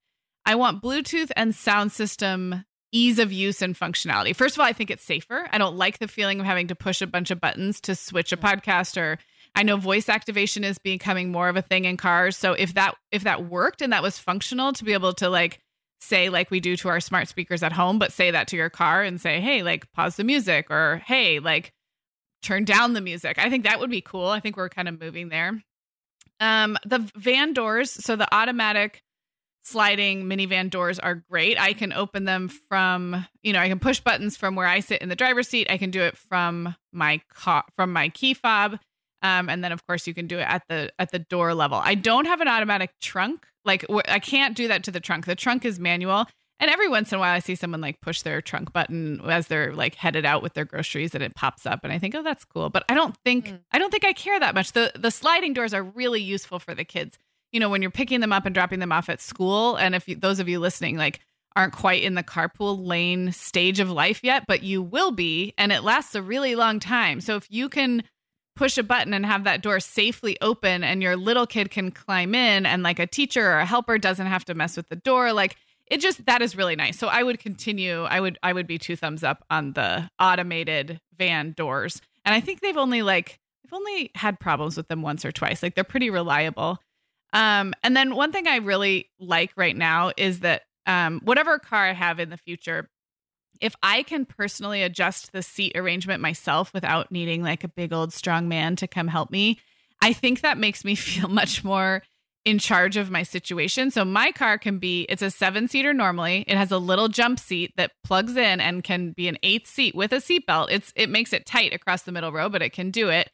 [0.45, 4.35] I want Bluetooth and sound system ease of use and functionality.
[4.35, 5.47] First of all, I think it's safer.
[5.51, 8.31] I don't like the feeling of having to push a bunch of buttons to switch
[8.31, 9.17] a podcast or
[9.55, 12.37] I know voice activation is becoming more of a thing in cars.
[12.37, 15.59] So if that if that worked and that was functional to be able to like
[16.03, 18.69] say like we do to our smart speakers at home, but say that to your
[18.69, 21.73] car and say, "Hey, like pause the music," or "Hey, like
[22.41, 24.27] turn down the music." I think that would be cool.
[24.27, 25.63] I think we're kind of moving there.
[26.39, 29.01] Um, the van doors, so the automatic
[29.63, 31.59] sliding minivan doors are great.
[31.59, 35.01] I can open them from, you know, I can push buttons from where I sit
[35.01, 35.67] in the driver's seat.
[35.69, 38.77] I can do it from my car, from my key fob.
[39.21, 41.79] Um, and then of course you can do it at the at the door level.
[41.81, 43.47] I don't have an automatic trunk.
[43.65, 45.25] Like I can't do that to the trunk.
[45.25, 46.25] The trunk is manual.
[46.59, 49.47] And every once in a while I see someone like push their trunk button as
[49.47, 52.23] they're like headed out with their groceries and it pops up and I think, "Oh,
[52.23, 53.59] that's cool." But I don't think Mm.
[53.71, 54.71] I don't think I care that much.
[54.71, 57.17] The the sliding doors are really useful for the kids.
[57.51, 60.07] You know, when you're picking them up and dropping them off at school and if
[60.07, 61.19] you, those of you listening like
[61.55, 65.71] aren't quite in the carpool lane stage of life yet, but you will be and
[65.71, 67.19] it lasts a really long time.
[67.21, 68.03] So if you can
[68.55, 72.35] push a button and have that door safely open and your little kid can climb
[72.35, 75.33] in and like a teacher or a helper doesn't have to mess with the door.
[75.33, 75.55] Like
[75.87, 76.97] it just that is really nice.
[76.97, 80.99] So i would continue i would i would be two thumbs up on the automated
[81.17, 82.01] van doors.
[82.25, 85.63] And i think they've only like they've only had problems with them once or twice.
[85.63, 86.77] Like they're pretty reliable.
[87.33, 91.85] Um and then one thing i really like right now is that um whatever car
[91.85, 92.89] i have in the future
[93.63, 98.11] if I can personally adjust the seat arrangement myself without needing like a big old
[98.11, 99.57] strong man to come help me,
[100.01, 102.03] I think that makes me feel much more
[102.43, 103.89] in charge of my situation.
[103.89, 106.43] So my car can be it's a 7-seater normally.
[106.45, 109.95] It has a little jump seat that plugs in and can be an 8th seat
[109.95, 110.67] with a seatbelt.
[110.69, 113.29] It's it makes it tight across the middle row, but it can do it.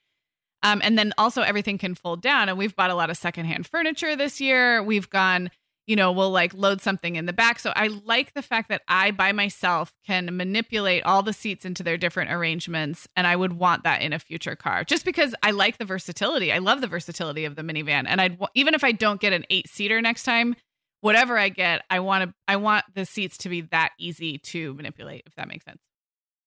[0.61, 2.49] Um, and then also everything can fold down.
[2.49, 4.84] And we've bought a lot of secondhand furniture this year.
[4.84, 5.49] We've gone
[5.89, 7.57] you know, we'll like load something in the back.
[7.57, 11.81] So I like the fact that I by myself can manipulate all the seats into
[11.81, 13.07] their different arrangements.
[13.15, 16.53] And I would want that in a future car just because I like the versatility.
[16.53, 18.05] I love the versatility of the minivan.
[18.07, 20.55] And I'd even if I don't get an eight seater next time,
[21.01, 24.75] whatever I get, I want to, I want the seats to be that easy to
[24.75, 25.81] manipulate, if that makes sense.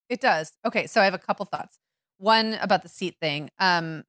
[0.08, 0.52] It does.
[0.64, 1.78] Okay, so I have a couple thoughts.
[2.18, 3.50] One about the seat thing.
[3.58, 4.04] Um,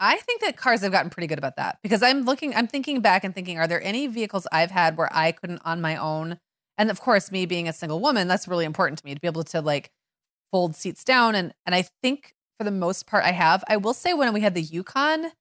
[0.00, 3.00] I think that cars have gotten pretty good about that because I'm looking, I'm thinking
[3.00, 6.38] back and thinking, are there any vehicles I've had where I couldn't on my own?
[6.76, 9.28] And of course, me being a single woman, that's really important to me to be
[9.28, 9.90] able to like
[10.50, 11.34] fold seats down.
[11.34, 13.62] And and I think for the most part, I have.
[13.68, 15.32] I will say when we had the Yukon,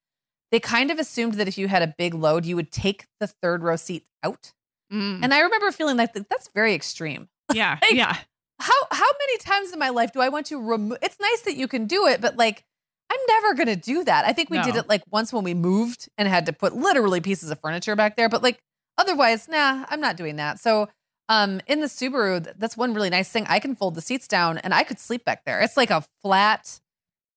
[0.51, 3.27] they kind of assumed that if you had a big load, you would take the
[3.27, 4.53] third row seat out.
[4.91, 5.21] Mm.
[5.23, 7.29] And I remember feeling like that's very extreme.
[7.53, 7.77] yeah.
[7.81, 8.17] like- yeah.
[8.59, 10.97] how how many times in my life do I want to remove?
[11.01, 12.65] It's nice that you can do it, but like
[13.11, 14.25] I'm never gonna do that.
[14.25, 17.19] I think we did it like once when we moved and had to put literally
[17.19, 18.61] pieces of furniture back there, but like
[18.97, 20.59] otherwise, nah, I'm not doing that.
[20.59, 20.87] So
[21.27, 23.45] um in the Subaru, that's one really nice thing.
[23.49, 25.59] I can fold the seats down and I could sleep back there.
[25.59, 26.79] It's like a flat,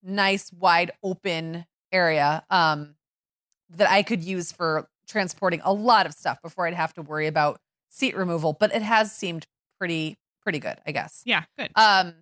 [0.02, 2.94] nice, wide open area um
[3.70, 7.26] that I could use for transporting a lot of stuff before I'd have to worry
[7.26, 9.46] about seat removal, but it has seemed
[9.78, 11.22] pretty pretty good, I guess.
[11.24, 11.70] Yeah, good.
[11.74, 12.14] Um,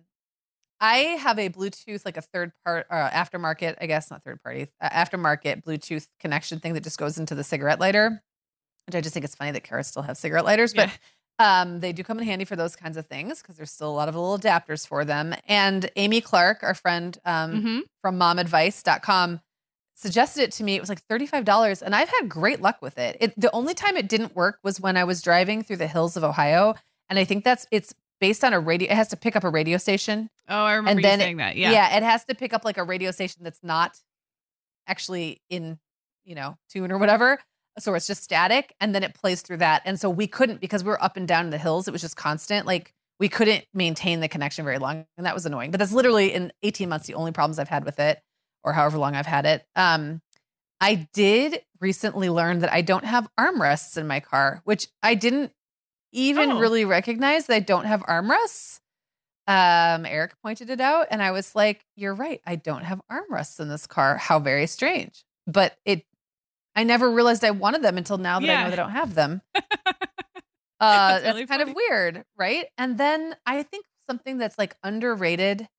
[0.83, 4.67] I have a Bluetooth, like a third part, uh, aftermarket, I guess not third party,
[4.81, 8.21] uh, aftermarket Bluetooth connection thing that just goes into the cigarette lighter.
[8.85, 10.89] Which I just think it's funny that cars still have cigarette lighters, but
[11.39, 13.95] um, they do come in handy for those kinds of things because there's still a
[13.95, 15.33] lot of little adapters for them.
[15.47, 19.39] And Amy Clark, our friend um, hmm from momadvice.com
[19.95, 20.75] suggested it to me.
[20.75, 23.15] It was like $35 and I've had great luck with it.
[23.21, 23.39] it.
[23.39, 26.25] The only time it didn't work was when I was driving through the hills of
[26.25, 26.75] Ohio.
[27.09, 29.49] And I think that's it's based on a radio it has to pick up a
[29.49, 30.29] radio station.
[30.49, 31.55] Oh, I remember And you then it- saying that.
[31.55, 31.71] Yeah.
[31.71, 33.97] yeah, it has to pick up like a radio station that's not
[34.87, 35.79] actually in,
[36.25, 37.39] you know, tune or whatever.
[37.79, 39.81] So it's just static and then it plays through that.
[39.85, 42.01] And so we couldn't because we were up and down in the hills, it was
[42.01, 42.67] just constant.
[42.67, 45.05] Like we couldn't maintain the connection very long.
[45.17, 45.71] And that was annoying.
[45.71, 48.21] But that's literally in 18 months the only problems I've had with it
[48.63, 49.65] or however long I've had it.
[49.75, 50.21] Um
[50.81, 55.51] I did recently learn that I don't have armrests in my car, which I didn't
[56.13, 56.59] even Oh.
[56.59, 58.79] really recognize that I don't have armrests.
[59.45, 62.39] Um, Eric pointed it out, and I was like, "You're right.
[62.45, 64.15] I don't have armrests in this car.
[64.17, 66.05] How very strange." But it,
[66.75, 69.41] I never realized I wanted them until now that I know they don't have them.
[70.79, 72.65] Uh, That's that's really kind of weird, right?
[72.77, 75.69] And then I think something that's like underrated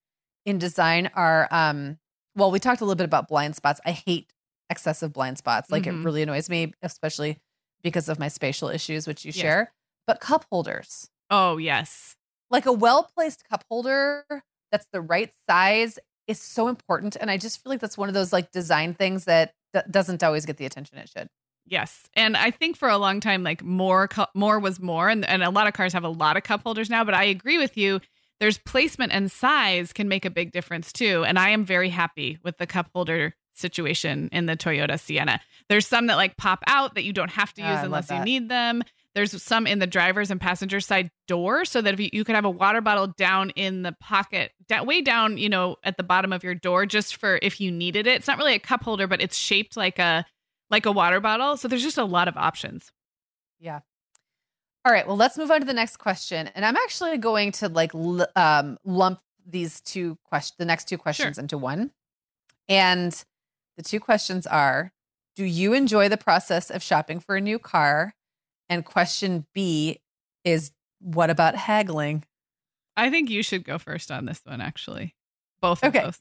[0.47, 1.99] in design are, um,
[2.37, 3.82] well, we talked a little bit about blind spots.
[3.85, 4.32] I hate
[4.70, 5.70] excessive blind spots.
[5.70, 6.01] Like Mhm.
[6.01, 7.39] it really annoys me, especially
[7.82, 9.43] because of my spatial issues, which you Yes.
[9.43, 9.72] share.
[10.07, 12.16] But cup holders, Oh, yes.
[12.50, 14.24] like a well placed cup holder
[14.70, 17.16] that's the right size is so important.
[17.20, 20.22] And I just feel like that's one of those like design things that d- doesn't
[20.22, 21.28] always get the attention it should.
[21.66, 22.05] Yes.
[22.14, 25.09] And I think for a long time, like more, cu- more was more.
[25.09, 27.24] And, and a lot of cars have a lot of cup holders now, but I
[27.24, 28.00] agree with you.
[28.40, 31.24] There's placement and size can make a big difference too.
[31.24, 35.40] And I am very happy with the cup holder situation in the Toyota Sienna.
[35.68, 38.18] There's some that like pop out that you don't have to Ah, use unless you
[38.24, 38.82] need them.
[39.14, 42.34] There's some in the driver's and passenger side door so that if you, you could
[42.34, 46.32] have a water bottle down in the pocket, way down, you know, at the bottom
[46.32, 48.16] of your door, just for if you needed it.
[48.16, 50.26] It's not really a cup holder, but it's shaped like a
[50.70, 51.56] like a water bottle.
[51.56, 52.90] So there's just a lot of options.
[53.60, 53.80] Yeah.
[54.84, 55.06] All right.
[55.06, 56.50] Well, let's move on to the next question.
[56.54, 60.98] And I'm actually going to like l- um, lump these two questions, the next two
[60.98, 61.90] questions into one.
[62.68, 63.24] And
[63.76, 64.92] the two questions are
[65.36, 68.14] Do you enjoy the process of shopping for a new car?
[68.68, 70.00] And question B
[70.44, 72.24] is What about haggling?
[72.96, 75.14] I think you should go first on this one, actually.
[75.60, 76.04] Both of Okay.
[76.04, 76.20] those.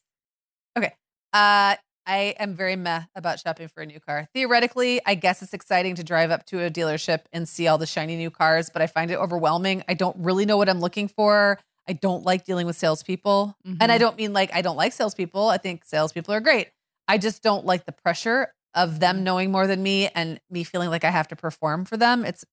[1.33, 1.75] Uh,
[2.05, 4.27] I am very meh about shopping for a new car.
[4.33, 7.85] Theoretically, I guess it's exciting to drive up to a dealership and see all the
[7.85, 9.83] shiny new cars, but I find it overwhelming.
[9.87, 11.59] I don't really know what I'm looking for.
[11.87, 13.55] I don't like dealing with salespeople.
[13.79, 13.99] And I Mhm.
[13.99, 15.47] don't mean like I don't like salespeople.
[15.47, 16.69] I think salespeople are great.
[17.07, 19.23] I just don't like the pressure of them mm-hmm.
[19.23, 22.25] knowing more than me and me feeling like I have to perform for them.
[22.25, 22.45] It's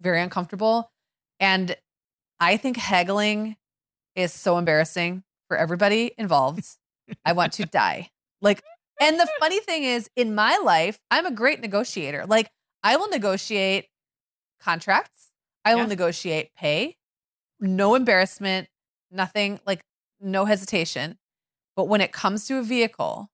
[0.00, 0.90] very uncomfortable.
[1.40, 1.76] And
[2.40, 3.56] I think haggling
[4.14, 6.64] is so embarrassing for everybody involved.
[7.24, 8.10] I want to die.
[8.40, 8.62] Like,
[9.00, 12.26] and the funny thing is, in my life, I'm a great negotiator.
[12.26, 12.50] Like,
[12.82, 13.86] I will negotiate
[14.60, 15.30] contracts,
[15.64, 15.90] I will Yes.
[15.90, 16.96] negotiate pay,
[17.60, 18.68] no embarrassment,
[19.10, 19.82] nothing, like,
[20.20, 21.18] no hesitation.
[21.76, 23.30] But when it comes to a vehicle,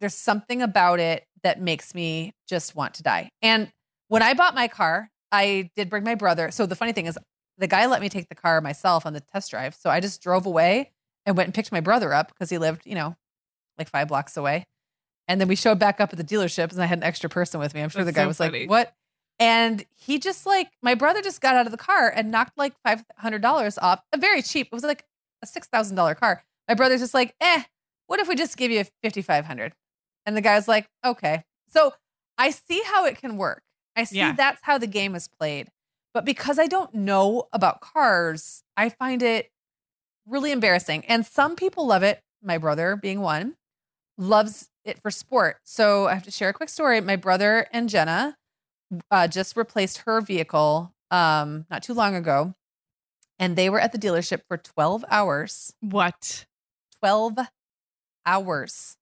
[0.00, 3.30] there's something about it that makes me just want to die.
[3.40, 3.70] And
[4.08, 6.50] when I bought my car, I did bring my brother.
[6.50, 7.18] So the funny thing is,
[7.58, 9.74] the guy let me take the car myself on the test drive.
[9.74, 10.90] So I just drove away
[11.26, 13.14] and went and picked my brother up because he lived, you know,
[13.78, 14.64] like five blocks away.
[15.28, 17.60] And then we showed back up at the dealership and I had an extra person
[17.60, 17.82] with me.
[17.82, 18.60] I'm sure That's the guy so was funny.
[18.60, 18.92] like, what?
[19.38, 22.74] And he just like, my brother just got out of the car and knocked like
[22.86, 24.00] $500 off.
[24.12, 25.04] A very cheap, it was like
[25.42, 26.42] a $6,000 car.
[26.68, 27.62] My brother's just like, eh,
[28.06, 29.72] what if we just give you 5500
[30.26, 31.44] And the guy's like, okay.
[31.68, 31.94] So
[32.38, 33.62] I see how it can work.
[33.96, 34.32] I see Yeah.
[34.32, 35.68] that's how the game is played.
[36.14, 39.50] But because I don't know about cars, I find it
[40.26, 41.04] really embarrassing.
[41.06, 43.56] And some people love it, my brother being one,
[44.18, 45.56] loves it for sport.
[45.64, 47.00] So I have to share a quick story.
[47.00, 48.36] My brother and Jenna
[49.10, 52.54] uh, just replaced her vehicle um, not too long ago.
[53.38, 55.72] And they were at the dealership for 12 hours.
[55.80, 56.44] What?
[57.00, 57.38] 12
[58.26, 58.96] hours.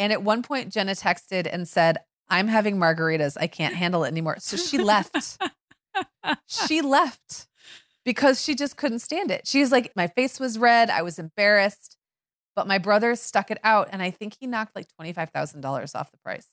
[0.00, 1.98] And at one point, Jenna texted and said,
[2.28, 3.36] I'm having margaritas.
[3.40, 4.36] I can't handle it anymore.
[4.40, 5.38] So she left.
[6.48, 7.46] she left.
[8.04, 9.46] because she just couldn't stand it.
[9.46, 10.90] She's like, my face was red.
[10.90, 11.96] I was embarrassed,
[12.56, 13.88] but my brother stuck it out.
[13.92, 16.46] And I think he knocked like $25,000 off the price.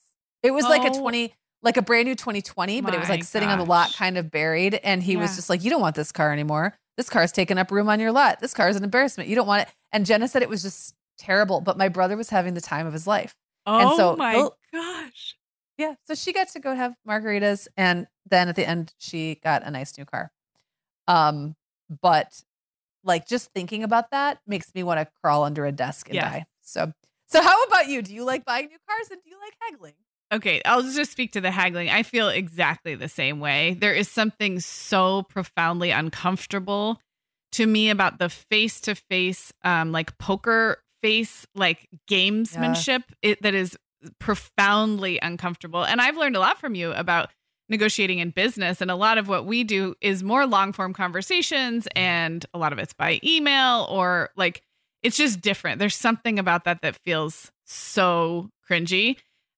[0.44, 1.00] It was like a Oh.
[1.02, 1.34] 20,
[1.64, 4.30] like a brand new 2020, but it was like sitting on the lot, kind of
[4.30, 4.76] buried.
[4.76, 6.78] And he was just like, you don't want this car anymore.
[6.98, 8.40] This car's taking up room on your lot.
[8.40, 9.30] This car is an embarrassment.
[9.30, 9.70] You don't want it.
[9.94, 12.94] And Jenna said it was just terrible, but my brother was having the time of
[12.94, 13.36] his life.
[13.66, 15.36] Oh so my he'll- gosh.
[15.78, 15.94] Yeah.
[16.08, 17.68] So she got to go have margaritas.
[17.78, 20.32] And then at the end, she got a nice new car.
[21.08, 21.56] Um,
[22.02, 22.42] but
[23.04, 26.32] like just thinking about that makes me want to crawl under a desk and Yes.
[26.32, 26.46] die.
[26.62, 26.92] So,
[27.28, 28.02] so how about you?
[28.02, 29.94] Do you like buying new cars and do you like haggling?
[30.34, 31.90] Okay, I'll just speak to the haggling.
[31.90, 33.78] I feel exactly the same way.
[33.80, 37.00] There is something so profoundly uncomfortable
[37.54, 43.54] to me about the face to face, um, like poker face, like gamesmanship it, that
[43.54, 43.78] is
[44.20, 45.84] profoundly uncomfortable.
[45.84, 47.30] And I've learned a lot from you about
[47.70, 48.82] negotiating in business.
[48.82, 52.74] And a lot of what we do is more long form conversations, and a lot
[52.74, 54.62] of it's by email or like
[55.04, 55.80] it's just different.
[55.80, 59.18] There's something about that that feels so cringy.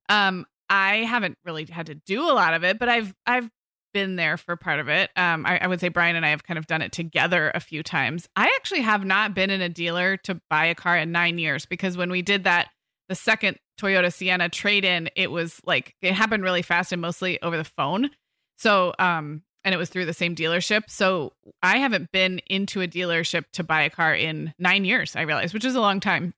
[0.10, 3.50] Um, I haven't really had to do a lot of it, but I've I've
[3.94, 5.10] been there for part of it.
[5.16, 7.60] Um, I, I would say Brian and I have kind of done it together a
[7.60, 8.28] few times.
[8.36, 11.66] I actually have not been in a dealer to buy a car in nine years
[11.66, 12.70] because when we did that,
[13.08, 17.42] the second Toyota Sienna trade in, it was like it happened really fast and mostly
[17.42, 18.10] over the phone.
[18.58, 20.84] So, um, and it was through the same dealership.
[20.90, 21.34] So
[21.64, 25.16] I haven't been into a dealership to buy a car in nine years.
[25.16, 26.34] I realize, which is a long time.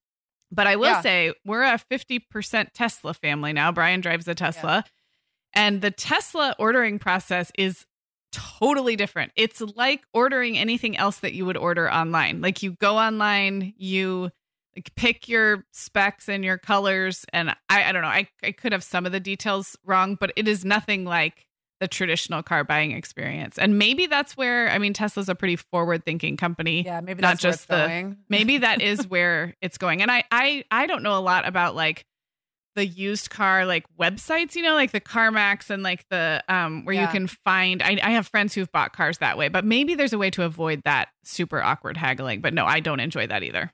[0.51, 1.01] But I will Yeah.
[1.01, 3.71] say we're a 50% Tesla family now.
[3.71, 4.83] Brian drives a Tesla.
[5.53, 7.85] And the Tesla ordering process is
[8.31, 9.31] totally different.
[9.35, 12.41] It's like ordering anything else that you would order online.
[12.41, 14.29] Like you go online, you
[14.75, 17.25] like pick your specs and your colors.
[17.33, 20.31] And I, I don't know, I, I could have some of the details wrong, but
[20.37, 21.45] it is nothing like
[21.81, 23.57] the traditional car buying experience.
[23.57, 27.37] And maybe that's where, I mean, Tesla's a pretty forward thinking company Yeah, maybe Not
[27.39, 28.17] just it's the- going.
[28.29, 31.75] maybe that is where it's going and I, I i don't know a lot about
[31.75, 32.05] like
[32.75, 36.95] the used car like websites you know like the carmax and like the um where
[36.95, 40.13] you can find I, I have friends who've bought cars that way but maybe there's
[40.13, 43.71] a way to avoid that super awkward haggling but no i don't enjoy that either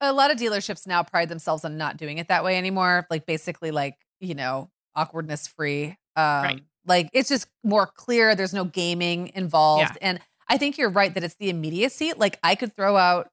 [0.00, 3.06] a lot of dealerships now pride themselves on not doing it that way anymore.
[3.10, 5.96] Like basically like, you know, awkwardness free.
[6.16, 6.62] Um Right.
[6.86, 8.34] like it's just more clear.
[8.34, 9.96] There's no gaming involved.
[10.02, 12.12] And I think you're right that it's the immediacy.
[12.14, 13.30] Like I could throw out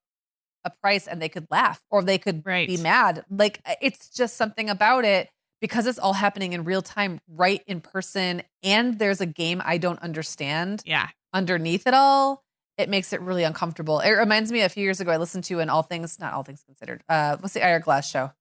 [0.65, 2.67] a price and they could laugh or they could Right.
[2.67, 3.23] be mad.
[3.29, 7.81] Like it's just something about it because it's all happening in real time, right in
[7.81, 8.41] person.
[8.63, 12.43] And there's a game I don't understand yeah underneath it all,
[12.77, 13.99] it makes it really uncomfortable.
[13.99, 16.43] It reminds me a few years ago I listened to an All Things, not All
[16.43, 17.03] Things Considered.
[17.09, 18.31] Uh, what's the Ira Glass show?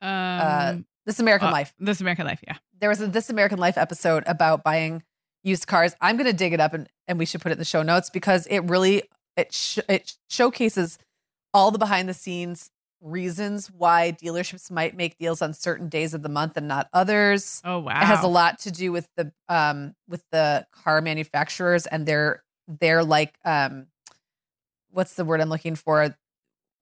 [0.00, 1.72] um This American uh, Life.
[1.78, 5.02] this american life yeah There was a This American Life episode about buying
[5.44, 5.94] used cars.
[6.00, 7.82] I'm going to dig it up and and we should put it in the show
[7.82, 9.02] notes because it really
[9.36, 10.98] it sh- it showcases
[11.54, 16.22] all the behind the scenes reasons why dealerships might make deals on certain days of
[16.22, 17.60] the month and not others.
[17.64, 21.86] oh wow It has a lot to do with the um with the car manufacturers
[21.86, 23.88] and their their like um
[24.90, 26.14] what's the word I'm looking for?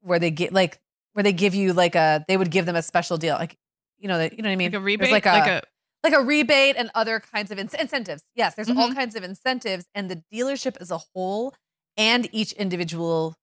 [0.02, 0.78] Where they get like
[1.12, 3.56] where they give you like a they would give them a special deal like
[3.98, 4.72] you know that you know what I mean?
[4.72, 5.10] like a rebate?
[5.12, 5.62] like a like a
[6.02, 8.24] like a rebate and other kinds of in- incentives.
[8.34, 8.94] Yes there's all Mhm.
[8.94, 11.54] kinds of incentives and the dealership as a whole
[11.96, 13.36] and each individual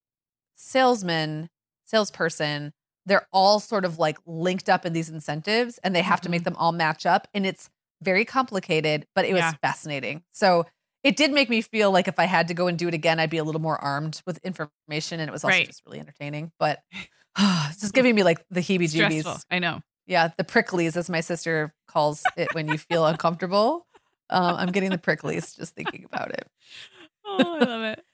[0.58, 1.50] salesman
[1.86, 2.74] salesperson
[3.06, 6.44] they're all sort of like linked up in these incentives and they have to make
[6.44, 7.70] them all match up and it's
[8.02, 9.54] very complicated but it was Yeah.
[9.62, 10.66] fascinating so
[11.04, 13.20] it did make me feel like if i had to go and do it again
[13.20, 15.68] i'd be a little more armed with information and it was also Right.
[15.68, 16.80] just really entertaining but
[17.40, 19.44] it's just giving me like the heebie jeebies.
[19.50, 23.86] i know yeah, the pricklies, as my sister calls it when you feel uncomfortable.
[24.30, 26.48] Um, I'm getting the pricklies just thinking about it.
[27.26, 28.06] oh i love it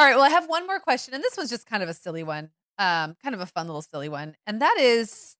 [0.00, 1.92] All right, well, I have one more question, and this was just kind of a
[1.92, 2.48] silly one,
[2.78, 5.36] um, kind of a fun little silly one, and that is,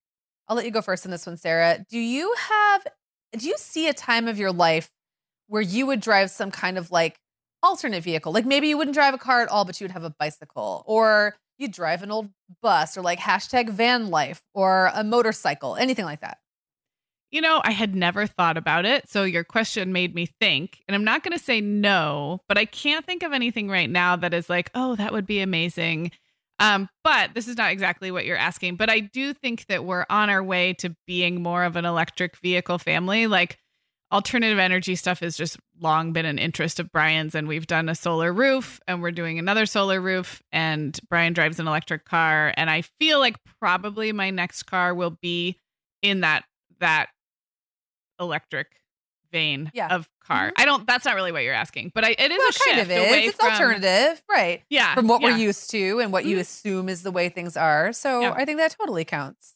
[0.46, 1.82] I'll let you go first on this one, Sarah.
[1.88, 2.86] Do you have,
[3.38, 4.90] do you see a time of your life
[5.46, 7.18] where you would drive some kind of like
[7.62, 8.32] alternate vehicle?
[8.34, 10.84] Like maybe you wouldn't drive a car at all, but you would have a bicycle,
[10.86, 12.28] or you'd drive an old
[12.60, 16.36] bus, or like hashtag van life, or a motorcycle, anything like that.
[17.30, 19.08] You know, I had never thought about it.
[19.08, 20.82] So your question made me think.
[20.88, 24.16] And I'm not going to say no, but I can't think of anything right now
[24.16, 26.10] that is like, oh, that would be amazing.
[26.58, 28.76] Um, but this is not exactly what you're asking.
[28.76, 32.36] But I do think that we're on our way to being more of an electric
[32.38, 33.26] vehicle family.
[33.28, 33.58] Like
[34.12, 37.94] alternative energy stuff has just long been an interest of Brian's, and we've done a
[37.94, 40.42] solar roof and we're doing another solar roof.
[40.52, 42.52] And Brian drives an electric car.
[42.56, 45.60] And I feel like probably my next car will be
[46.02, 46.44] in that
[46.80, 47.08] that
[48.20, 48.68] electric
[49.32, 49.94] vein Yeah.
[49.94, 50.48] of car.
[50.48, 50.52] Mhm.
[50.56, 50.86] I don't.
[50.86, 52.90] That's not really what you're asking, but I, it is well, a shift kind of
[52.90, 53.26] is.
[53.28, 54.62] It's from alternative, right?
[54.68, 55.28] Yeah, From what yeah.
[55.32, 56.40] we're used to and what you Mhm.
[56.40, 57.92] assume is the way things are.
[57.92, 58.32] So Yeah.
[58.32, 59.54] I think that totally counts.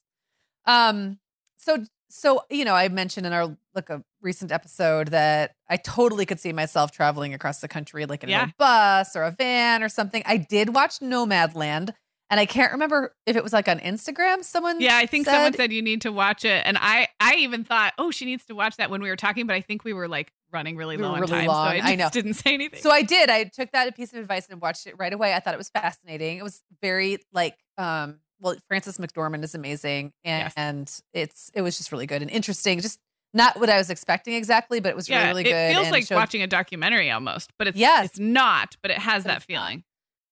[0.67, 1.19] Um.
[1.57, 6.25] So so you know, I mentioned in our like a recent episode that I totally
[6.25, 9.89] could see myself traveling across the country, like in a bus or a van or
[9.89, 10.23] something.
[10.25, 11.91] I did watch Nomadland,
[12.31, 14.43] and I can't remember if it was like on Instagram.
[14.45, 17.35] Someone, Yeah, I think someone said- said you need to watch it, and I I
[17.37, 19.85] even thought, oh, she needs to watch that when we were talking, but I think
[19.85, 21.69] we were like running really We low were on really time, long.
[21.81, 22.09] so I, I know.
[22.11, 22.81] didn't say anything.
[22.81, 23.29] So I did.
[23.31, 25.35] I took that piece of advice and watched it right away.
[25.35, 26.39] I thought it was fascinating.
[26.39, 30.53] It was very like um well, Frances McDormand is amazing and, Yes.
[30.57, 32.81] and it's it was just really good and interesting.
[32.81, 32.99] Just
[33.33, 35.73] not what I was expecting exactly, but it was yeah, really, really it good.
[35.75, 38.07] feels and like showed- watching a documentary almost, but it's Yes.
[38.07, 39.79] it's not, but it has But that feeling.
[39.79, 39.85] not.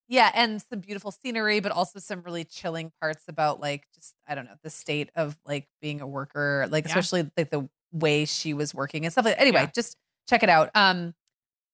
[0.08, 4.34] Yeah, and some beautiful scenery, but also some really chilling parts about like just I
[4.34, 6.88] don't know, the state of like being a worker, like Yeah.
[6.90, 9.70] especially like the way she was working and stuff like Anyway, Yeah.
[9.74, 9.96] just
[10.28, 10.70] check it out.
[10.74, 11.14] Um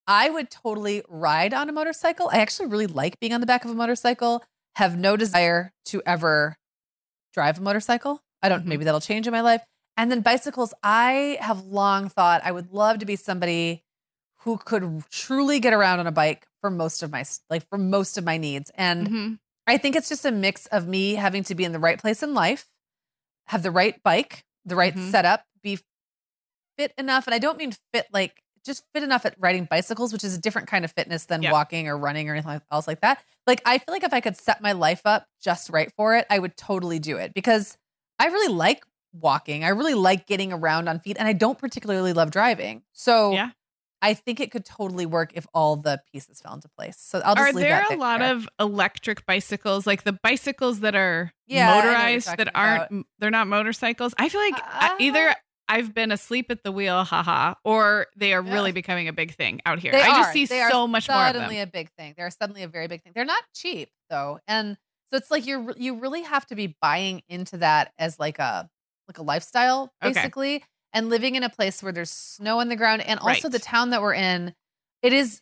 [0.09, 2.31] I would totally ride on a motorcycle.
[2.33, 4.45] I actually really like being on the back of a motorcycle.
[4.77, 6.57] Have no desire to ever
[7.35, 8.23] drive a motorcycle.
[8.43, 8.67] I don't Mhm.
[8.67, 9.65] maybe that'll change in my life.
[9.99, 13.85] And then bicycles, I have long thought I would love to be somebody
[14.41, 18.19] who could truly get around on a bike for most of my like for most
[18.19, 18.71] of my needs.
[18.75, 19.39] And Mhm.
[19.67, 22.23] I think it's just a mix of me having to be in the right place
[22.23, 22.67] in life,
[23.47, 25.11] have the right bike, the right Mhm.
[25.11, 25.79] setup, be
[26.77, 27.27] fit enough.
[27.27, 30.41] And I don't mean fit like just fit enough at riding bicycles, which is a
[30.41, 31.53] different kind of fitness than Yeah.
[31.53, 33.23] walking or running or anything else like that.
[33.47, 36.27] Like I feel like if I could set my life up just right for it,
[36.29, 37.79] I would totally do it because
[38.19, 39.65] I really like walking.
[39.65, 42.83] I really like getting around on feet and I don't particularly love driving.
[42.93, 43.51] So Yeah.
[44.01, 46.97] I think it could totally work if all the pieces fell into place.
[46.99, 51.33] So I'll just Are there a lot of electric bicycles, like the bicycles that are
[51.47, 52.91] Yeah, I know what you're motorized that aren't?
[52.93, 54.15] m- They're not motorcycles.
[54.19, 55.35] I feel like Uh, either
[55.69, 59.61] I've been asleep at the wheel, haha, or they are really becoming a big thing
[59.67, 59.93] out here.
[59.93, 60.33] They I just are.
[60.33, 62.15] see They so much more of suddenly a big thing.
[62.17, 63.13] They're suddenly a very big thing.
[63.15, 64.79] They're not cheap though, and
[65.11, 68.69] so it's like you're you really have to be buying into that as like a
[69.09, 70.31] like a lifestyle Okay.
[70.93, 73.53] And living in a place where there's snow on the ground, and also Right.
[73.53, 74.55] the town that we're in,
[75.03, 75.41] it is.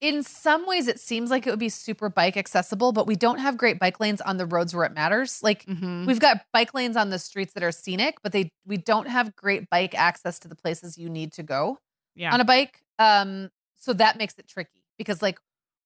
[0.00, 3.38] In some ways, it seems like it would be super bike accessible, but we don't
[3.38, 5.42] have great bike lanes on the roads where it matters.
[5.42, 6.06] Like Mhm.
[6.06, 9.34] We've got bike lanes on the streets that are scenic, but they we don't have
[9.36, 11.78] great bike access to the places you need to go
[12.16, 12.34] Yeah.
[12.34, 12.82] on a bike.
[12.98, 15.38] Um, so that makes it tricky because like,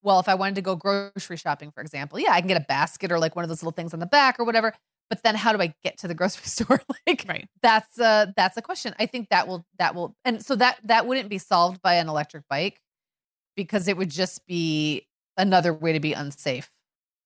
[0.03, 2.65] well, if I wanted to go grocery shopping, for example, yeah, I can get a
[2.67, 4.75] basket or like one of those little things on the back or whatever.
[5.11, 6.81] But then how do I get to the grocery store?
[7.07, 7.49] like right.
[7.63, 8.95] that's a that's a question.
[8.99, 12.09] I think that will that will and so that that wouldn't be solved by an
[12.09, 12.81] electric bike
[13.57, 15.07] because it would just be
[15.37, 16.71] another way to be unsafe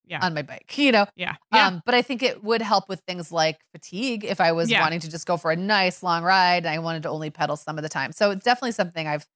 [0.06, 0.20] Yeah.
[0.22, 1.06] on my bike, you know?
[1.16, 1.34] Yeah.
[1.52, 1.66] Yeah.
[1.68, 4.80] Um, but I think it would help with things like fatigue if I was Yeah.
[4.80, 7.56] wanting to just go for a nice long ride and I wanted to only pedal
[7.56, 8.12] some of the time.
[8.12, 9.26] So it's definitely something I've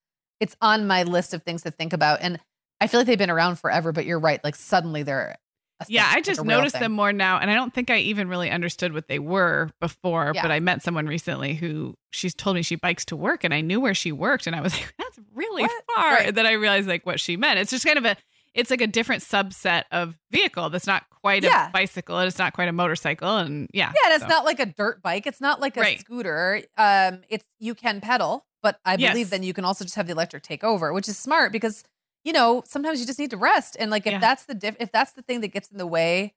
[0.41, 2.21] it's on my list of things to think about.
[2.21, 2.39] And
[2.81, 4.43] I feel like they've been around forever, but you're right.
[4.45, 5.37] Like suddenly they're
[5.85, 8.29] thing, yeah, I just real noticed them more now, and I don't think I even
[8.29, 10.33] really understood what they were before.
[10.35, 10.43] Yeah.
[10.43, 13.61] But I met someone recently who she's told me she bikes to work, and I
[13.61, 15.85] knew where she worked, and I was like, "That's really What?
[15.95, 16.29] far." Right.
[16.29, 17.59] And then I realized like what she meant.
[17.59, 18.17] It's just kind of a,
[18.55, 21.69] it's like a different subset of vehicle that's not quite Yeah.
[21.69, 24.29] a bicycle, and it's not quite a motorcycle, and yeah, Yeah, and it's so.
[24.29, 25.27] not like a dirt bike.
[25.27, 26.01] It's not like a Right.
[26.01, 26.63] scooter.
[26.79, 29.31] Um, it's you can pedal, but I believe Yes.
[29.31, 31.85] then you can also just have the electric take over, which is smart because
[32.27, 33.77] you know sometimes you just need to rest.
[33.81, 34.19] And like if Yeah.
[34.21, 36.35] that's the diff, if that's the thing that gets in the way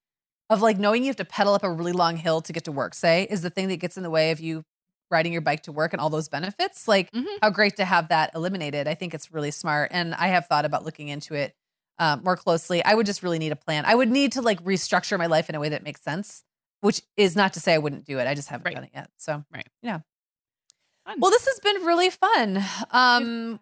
[0.49, 2.71] of like knowing you have to pedal up a really long hill to get to
[2.71, 4.63] work, say, is the thing that gets in the way of you
[5.11, 6.87] riding your bike to work and all those benefits.
[6.87, 7.25] Like Mhm.
[7.41, 8.87] how great to have that eliminated.
[8.87, 11.53] I think it's really smart, and I have thought about looking into it.
[11.97, 13.83] Um, more closely, I would just really need a plan.
[13.85, 16.43] I would need to like restructure my life in a way that makes sense
[16.81, 18.25] which is not to say I wouldn't do it.
[18.27, 18.75] I just haven't Right.
[18.75, 19.09] done it yet.
[19.17, 19.67] So, Right.
[19.81, 19.99] Yeah.
[21.05, 21.19] Fun.
[21.19, 22.63] Well, this has been really fun.
[22.91, 23.59] Um.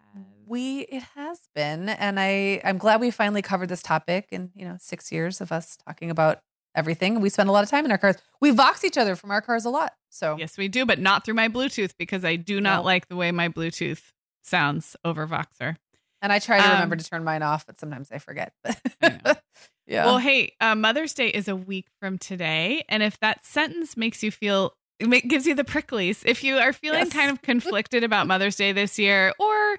[0.48, 4.28] We it has been, and I I'm glad we finally covered this topic.
[4.30, 6.40] In you know six years of us talking about
[6.74, 8.16] everything, we spend a lot of time in our cars.
[8.40, 9.94] We vox each other from our cars a lot.
[10.10, 12.84] So yes, we do, but not through my Bluetooth because I do not No.
[12.84, 14.02] like the way my Bluetooth
[14.42, 15.76] sounds over Voxer.
[16.22, 18.52] and I try to remember Um, to turn mine off, but sometimes I forget.
[18.64, 18.74] I
[19.86, 20.04] yeah.
[20.04, 24.22] Well, hey, uh, Mother's Day is a week from today, and if that sentence makes
[24.22, 27.12] you feel it gives you the pricklies, if you are feeling Yes.
[27.12, 29.78] kind of conflicted about Mother's Day this year, or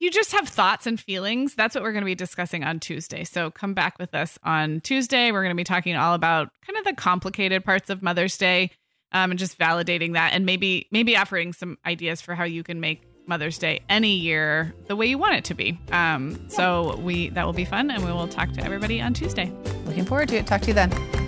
[0.00, 3.24] you just have thoughts and feelings, that's what we're going to be discussing on Tuesday.
[3.24, 5.32] So come back with us on Tuesday.
[5.32, 8.70] We're going to be talking all about kind of the complicated parts of Mother's Day,
[9.12, 12.80] um, and just validating that, and maybe maybe offering some ideas for how you can
[12.80, 15.78] make Mother's Day any year the way you want it to be.
[15.92, 19.52] Um, So we that will be fun, and we will talk to everybody on Tuesday.
[19.86, 20.46] Looking forward to it.
[20.46, 21.27] Talk to you then.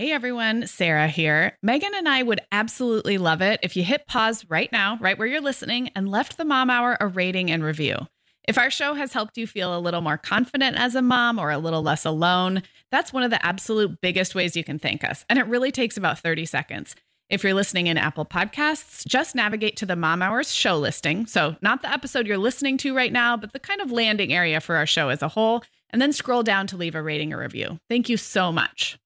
[0.00, 1.58] Hey everyone, Sarah here.
[1.62, 5.28] Meagan and I would absolutely love it if you hit pause right now, right where
[5.28, 7.98] you're listening, and left the Mom Hour a rating and review.
[8.48, 11.50] If our show has helped you feel a little more confident as a mom or
[11.50, 15.26] a little less alone, that's one of the absolute biggest ways you can thank us.
[15.28, 16.96] And it really takes about 30 seconds.
[17.28, 21.26] If you're listening in Apple Podcasts, just navigate to the Mom Hours show listing.
[21.26, 24.62] So, not the episode you're listening to right now, but the kind of landing area
[24.62, 27.40] for our show as a whole, and then scroll down to leave a rating or
[27.40, 27.78] review.
[27.90, 28.98] Thank you so much.